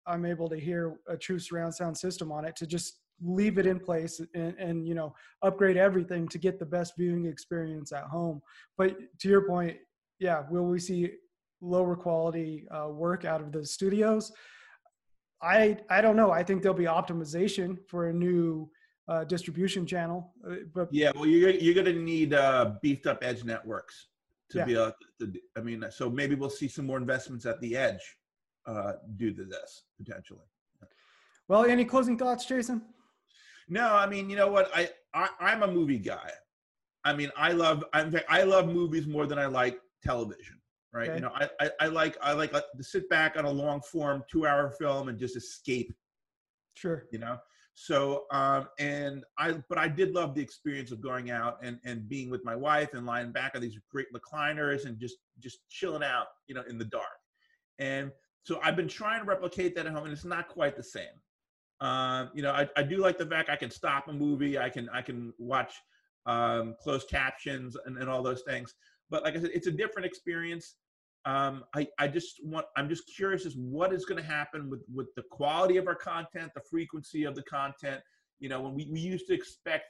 I'm 0.08 0.26
able 0.26 0.50
to 0.50 0.60
hear 0.60 1.00
a 1.08 1.18
true 1.18 1.40
surround 1.40 1.74
sound 1.74 1.98
system 1.98 2.32
on 2.32 2.46
it 2.46 2.56
to 2.58 2.68
just 2.68 3.00
leave 3.22 3.58
it 3.58 3.66
in 3.66 3.80
place 3.80 4.20
and, 4.34 4.56
and, 4.60 4.86
you 4.86 4.94
know 4.94 5.16
upgrade 5.42 5.78
everything 5.78 6.28
to 6.28 6.38
get 6.38 6.60
the 6.60 6.66
best 6.66 6.94
viewing 6.98 7.26
experience 7.26 7.92
at 7.92 8.04
home. 8.04 8.42
But 8.78 8.98
to 9.20 9.30
your 9.30 9.48
point, 9.48 9.78
yeah, 10.20 10.44
will 10.50 10.66
we 10.66 10.80
see 10.80 11.12
lower 11.62 11.96
quality 11.96 12.68
uh, 12.72 12.90
work 12.90 13.24
out 13.24 13.42
of 13.42 13.52
the 13.52 13.66
studios? 13.66 14.32
I 15.42 15.78
I 15.90 16.02
don't 16.02 16.16
know. 16.16 16.32
I 16.32 16.44
think 16.44 16.62
there'll 16.62 16.78
be 16.78 16.86
optimization 16.86 17.78
for 17.88 18.10
a 18.10 18.14
new 18.14 18.70
uh, 19.08 19.24
distribution 19.24 19.86
channel. 19.86 20.34
Uh, 20.48 20.56
but 20.74 20.88
yeah, 20.92 21.12
well, 21.16 21.26
you're 21.26 21.50
you're 21.52 21.74
going 21.74 21.86
to 21.86 21.94
need 21.94 22.34
uh, 22.34 22.74
beefed 22.82 23.08
up 23.08 23.20
edge 23.24 23.44
networks 23.44 24.08
to 24.50 24.60
yeah. 24.60 24.66
be 24.66 24.74
able 24.74 24.94
to, 25.20 25.34
I 25.58 25.62
mean, 25.62 25.84
so 25.90 26.10
maybe 26.10 26.36
we'll 26.36 26.50
see 26.50 26.68
some 26.68 26.86
more 26.86 26.98
investments 26.98 27.46
at 27.46 27.60
the 27.62 27.76
edge 27.76 28.18
uh, 28.68 28.94
due 29.16 29.34
to 29.34 29.44
this 29.44 29.84
potentially. 29.98 30.46
Well, 31.48 31.66
any 31.66 31.86
closing 31.86 32.18
thoughts, 32.18 32.46
Jason? 32.46 32.82
No, 33.68 33.94
I 33.94 34.08
mean, 34.08 34.30
you 34.30 34.36
know 34.36 34.50
what? 34.50 34.70
I, 34.76 34.90
I 35.14 35.30
I'm 35.40 35.64
a 35.64 35.68
movie 35.68 36.00
guy. 36.00 36.32
I 37.04 37.14
mean, 37.14 37.32
I 37.38 37.52
love 37.52 37.84
I'm, 37.94 38.16
I 38.30 38.44
love 38.44 38.68
movies 38.68 39.08
more 39.08 39.28
than 39.28 39.40
I 39.40 39.46
like 39.46 39.80
television. 40.04 40.60
Right? 40.92 41.10
Okay. 41.10 41.16
You 41.16 41.22
know, 41.22 41.32
I, 41.36 41.50
I, 41.60 41.70
I 41.82 41.88
like 41.88 42.18
I 42.22 42.32
like 42.32 42.54
uh, 42.54 42.62
to 42.78 42.84
sit 42.84 43.10
back 43.10 43.36
on 43.38 43.46
a 43.46 43.52
long 43.52 43.82
form 43.82 44.24
two 44.32 44.48
hour 44.48 44.72
film 44.72 45.10
and 45.10 45.20
just 45.20 45.36
escape. 45.36 45.94
Sure. 46.76 47.06
You 47.12 47.20
know. 47.20 47.38
So 47.78 48.24
um 48.32 48.68
and 48.80 49.24
I 49.38 49.54
but 49.70 49.78
I 49.78 49.88
did 49.90 50.14
love 50.14 50.34
the 50.34 50.42
experience 50.42 50.92
of 50.92 51.02
going 51.02 51.30
out 51.30 51.60
and 51.62 51.78
and 51.84 52.08
being 52.08 52.30
with 52.30 52.44
my 52.44 52.56
wife 52.56 52.94
and 52.94 53.06
lying 53.06 53.32
back 53.32 53.52
on 53.54 53.62
these 53.62 53.78
great 53.92 54.08
recliners 54.14 54.86
and 54.86 54.98
just 54.98 55.18
just 55.40 55.60
chilling 55.70 56.04
out, 56.04 56.28
you 56.48 56.56
know, 56.56 56.64
in 56.70 56.78
the 56.78 56.86
dark. 56.86 57.20
And 57.78 58.12
so 58.44 58.60
I've 58.64 58.76
been 58.76 58.88
trying 58.88 59.20
to 59.22 59.26
replicate 59.26 59.76
that 59.76 59.88
at 59.88 59.92
home, 59.92 60.06
and 60.06 60.14
it's 60.14 60.24
not 60.24 60.48
quite 60.48 60.78
the 60.78 60.84
same. 60.84 61.04
Um, 61.82 62.30
you 62.34 62.42
know, 62.42 62.52
I, 62.52 62.70
I 62.78 62.84
do 62.84 62.98
like 62.98 63.18
the 63.18 63.26
fact 63.26 63.50
I 63.50 63.56
can 63.56 63.72
stop 63.72 64.08
a 64.08 64.14
movie, 64.14 64.58
I 64.58 64.70
can 64.70 64.88
I 64.90 65.02
can 65.02 65.34
watch 65.38 65.74
um, 66.26 66.76
closed 66.82 67.10
captions 67.10 67.76
and, 67.86 67.98
and 67.98 68.10
all 68.10 68.24
those 68.24 68.44
things. 68.44 68.74
But 69.10 69.24
like 69.24 69.36
I 69.36 69.42
said, 69.42 69.52
it's 69.54 69.68
a 69.68 69.72
different 69.72 70.06
experience. 70.06 70.76
Um, 71.26 71.64
I, 71.76 71.88
I 71.98 72.08
just 72.08 72.40
want 72.44 72.68
I'm 72.78 72.88
just 72.88 73.04
curious 73.16 73.46
as 73.46 73.56
what 73.56 73.92
is 73.94 74.06
going 74.06 74.22
to 74.22 74.28
happen 74.28 74.70
with 74.70 74.82
with 74.94 75.08
the 75.16 75.24
quality 75.32 75.78
of 75.78 75.88
our 75.88 75.96
content, 75.96 76.52
the 76.54 76.62
frequency 76.70 77.24
of 77.24 77.36
the 77.36 77.44
content. 77.44 78.02
You 78.40 78.50
know, 78.50 78.62
when 78.62 78.76
we, 78.76 78.88
we 78.92 79.00
used 79.00 79.28
to 79.28 79.34
expect 79.34 79.86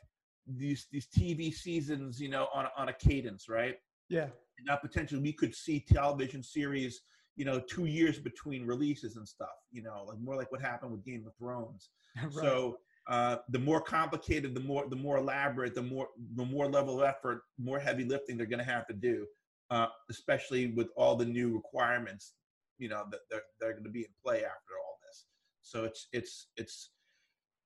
these 0.47 0.87
these 0.91 1.07
TV 1.07 1.53
seasons, 1.53 2.19
you 2.19 2.29
know, 2.29 2.47
on 2.53 2.67
on 2.77 2.89
a 2.89 2.93
cadence, 2.93 3.49
right? 3.49 3.75
Yeah. 4.09 4.27
And 4.57 4.67
now 4.67 4.77
potentially 4.77 5.21
we 5.21 5.33
could 5.33 5.53
see 5.53 5.83
television 5.87 6.41
series 6.41 7.01
you 7.35 7.43
know, 7.43 7.59
two 7.59 7.85
years 7.85 8.17
between 8.17 8.65
releases 8.65 9.17
and 9.17 9.27
stuff, 9.27 9.49
you 9.71 9.83
know, 9.83 10.05
like 10.07 10.19
more 10.19 10.35
like 10.35 10.51
what 10.51 10.61
happened 10.61 10.91
with 10.91 11.05
Game 11.05 11.25
of 11.27 11.35
Thrones. 11.35 11.89
right. 12.23 12.31
So 12.33 12.77
uh, 13.07 13.37
the 13.49 13.59
more 13.59 13.81
complicated, 13.81 14.55
the 14.55 14.61
more 14.61 14.87
the 14.89 14.95
more 14.95 15.17
elaborate, 15.17 15.75
the 15.75 15.83
more 15.83 16.07
the 16.35 16.45
more 16.45 16.67
level 16.67 17.01
of 17.01 17.07
effort, 17.07 17.41
more 17.59 17.79
heavy 17.79 18.05
lifting 18.05 18.37
they're 18.37 18.45
going 18.45 18.63
to 18.63 18.71
have 18.71 18.87
to 18.87 18.93
do, 18.93 19.25
uh, 19.71 19.87
especially 20.09 20.67
with 20.67 20.87
all 20.95 21.15
the 21.15 21.25
new 21.25 21.53
requirements, 21.53 22.33
you 22.77 22.89
know, 22.89 23.03
that 23.11 23.21
they're, 23.29 23.43
they're 23.59 23.73
going 23.73 23.83
to 23.83 23.89
be 23.89 24.01
in 24.01 24.13
play 24.23 24.37
after 24.37 24.73
all 24.83 24.97
this. 25.07 25.25
So 25.61 25.83
it's 25.83 26.07
it's 26.13 26.47
it's 26.57 26.91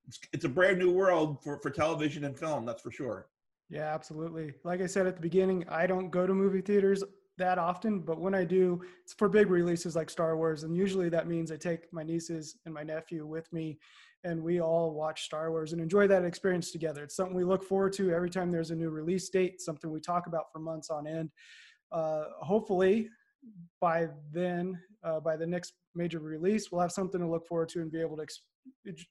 it's, 0.07 0.19
it's 0.33 0.45
a 0.45 0.49
brand 0.49 0.79
new 0.79 0.91
world 0.91 1.43
for, 1.43 1.59
for 1.62 1.69
television 1.69 2.23
and 2.23 2.38
film, 2.38 2.65
that's 2.65 2.81
for 2.81 2.91
sure. 2.91 3.27
Yeah, 3.69 3.93
absolutely. 3.93 4.53
Like 4.63 4.81
I 4.81 4.88
said 4.88 5.05
at 5.05 5.15
the 5.15 5.21
beginning, 5.21 5.65
I 5.69 5.85
don't 5.85 6.09
go 6.09 6.25
to 6.25 6.33
movie 6.33 6.62
theaters 6.62 7.03
that 7.38 7.59
often, 7.59 7.99
but 7.99 8.19
when 8.19 8.33
I 8.33 8.43
do, 8.43 8.81
it's 9.03 9.13
for 9.13 9.29
big 9.29 9.49
releases 9.49 9.95
like 9.95 10.09
Star 10.09 10.35
Wars. 10.35 10.63
And 10.63 10.75
usually 10.75 11.09
that 11.09 11.27
means 11.27 11.51
I 11.51 11.57
take 11.57 11.93
my 11.93 12.03
nieces 12.03 12.57
and 12.65 12.73
my 12.73 12.83
nephew 12.83 13.27
with 13.27 13.51
me 13.53 13.77
and 14.23 14.43
we 14.43 14.59
all 14.59 14.91
watch 14.91 15.23
Star 15.23 15.49
Wars 15.51 15.71
and 15.71 15.81
enjoy 15.81 16.07
that 16.07 16.25
experience 16.25 16.71
together. 16.71 17.03
It's 17.03 17.15
something 17.15 17.35
we 17.35 17.45
look 17.45 17.63
forward 17.63 17.93
to 17.93 18.12
every 18.12 18.29
time 18.29 18.51
there's 18.51 18.71
a 18.71 18.75
new 18.75 18.89
release 18.89 19.29
date, 19.29 19.62
something 19.62 19.89
we 19.89 20.01
talk 20.01 20.27
about 20.27 20.51
for 20.51 20.59
months 20.59 20.89
on 20.89 21.07
end. 21.07 21.29
Uh, 21.91 22.25
hopefully, 22.41 23.10
by 23.82 24.08
then, 24.32 24.80
uh, 25.04 25.19
by 25.19 25.36
the 25.36 25.47
next 25.47 25.73
major 25.95 26.19
release, 26.19 26.71
we'll 26.71 26.82
have 26.82 26.91
something 26.91 27.21
to 27.21 27.28
look 27.28 27.47
forward 27.47 27.69
to 27.69 27.82
and 27.82 27.91
be 27.91 28.02
able 28.02 28.17
to 28.17 28.23
ex- 28.23 28.41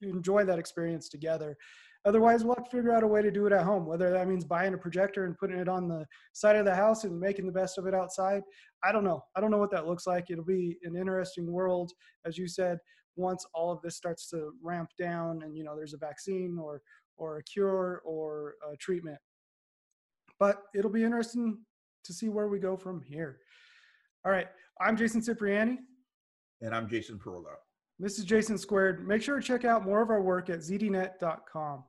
enjoy 0.03 0.45
that 0.45 0.59
experience 0.59 1.09
together. 1.09 1.57
Otherwise, 2.05 2.45
we'll 2.45 2.55
have 2.55 2.65
to 2.65 2.77
figure 2.77 2.93
out 2.93 3.03
a 3.03 3.07
way 3.07 3.21
to 3.21 3.31
do 3.31 3.47
it 3.47 3.53
at 3.53 3.65
home, 3.65 3.85
whether 3.85 4.11
that 4.11 4.29
means 4.29 4.45
buying 4.45 4.73
a 4.73 4.79
projector 4.79 5.25
and 5.25 5.37
putting 5.37 5.59
it 5.59 5.69
on 5.69 5.89
the 5.89 6.07
side 6.33 6.57
of 6.57 6.65
the 6.65 6.75
house 6.75 7.05
and 7.05 7.19
making 7.19 7.47
the 7.47 7.53
best 7.53 7.77
of 7.77 7.87
it 7.87 7.95
outside. 7.95 8.43
I 8.85 8.93
don't 8.93 9.05
know. 9.05 9.25
I 9.35 9.41
don't 9.41 9.51
know 9.51 9.59
what 9.59 9.73
that 9.73 9.87
looks 9.87 10.07
like. 10.07 10.31
It'll 10.31 10.45
be 10.45 10.79
an 10.85 10.97
interesting 10.97 11.51
world, 11.51 11.93
as 12.25 12.39
you 12.39 12.47
said, 12.47 12.79
once 13.17 13.45
all 13.53 13.73
of 13.73 13.83
this 13.83 13.97
starts 13.97 14.29
to 14.31 14.53
ramp 14.63 14.91
down 14.97 15.43
and, 15.43 15.57
you 15.57 15.65
know, 15.65 15.75
there's 15.75 15.95
a 15.95 15.99
vaccine 15.99 16.57
or, 16.57 16.81
or 17.17 17.39
a 17.39 17.43
cure 17.43 18.01
or 18.05 18.55
a 18.73 18.77
treatment. 18.77 19.19
But 20.39 20.63
it'll 20.75 20.93
be 20.93 21.03
interesting 21.03 21.59
to 22.09 22.15
see 22.15 22.29
where 22.29 22.49
we 22.49 22.59
go 22.59 22.77
from 22.77 23.01
here. 23.01 23.39
All 24.25 24.33
right. 24.33 24.49
I'm 24.81 24.97
Jason 24.97 25.23
Cipriani. 25.23 25.79
And 26.61 26.75
I'm 26.75 26.89
Jason 26.89 27.19
Perlow. 27.19 27.55
This 28.01 28.19
is 28.19 28.25
Jason 28.25 28.59
Squared. 28.59 29.07
Make 29.07 29.23
sure 29.23 29.39
to 29.39 29.47
check 29.47 29.65
out 29.65 29.85
more 29.85 30.03
of 30.03 30.11
our 30.11 30.23
work 30.23 30.51
at 30.51 30.61
zdnet.com. 30.61 31.85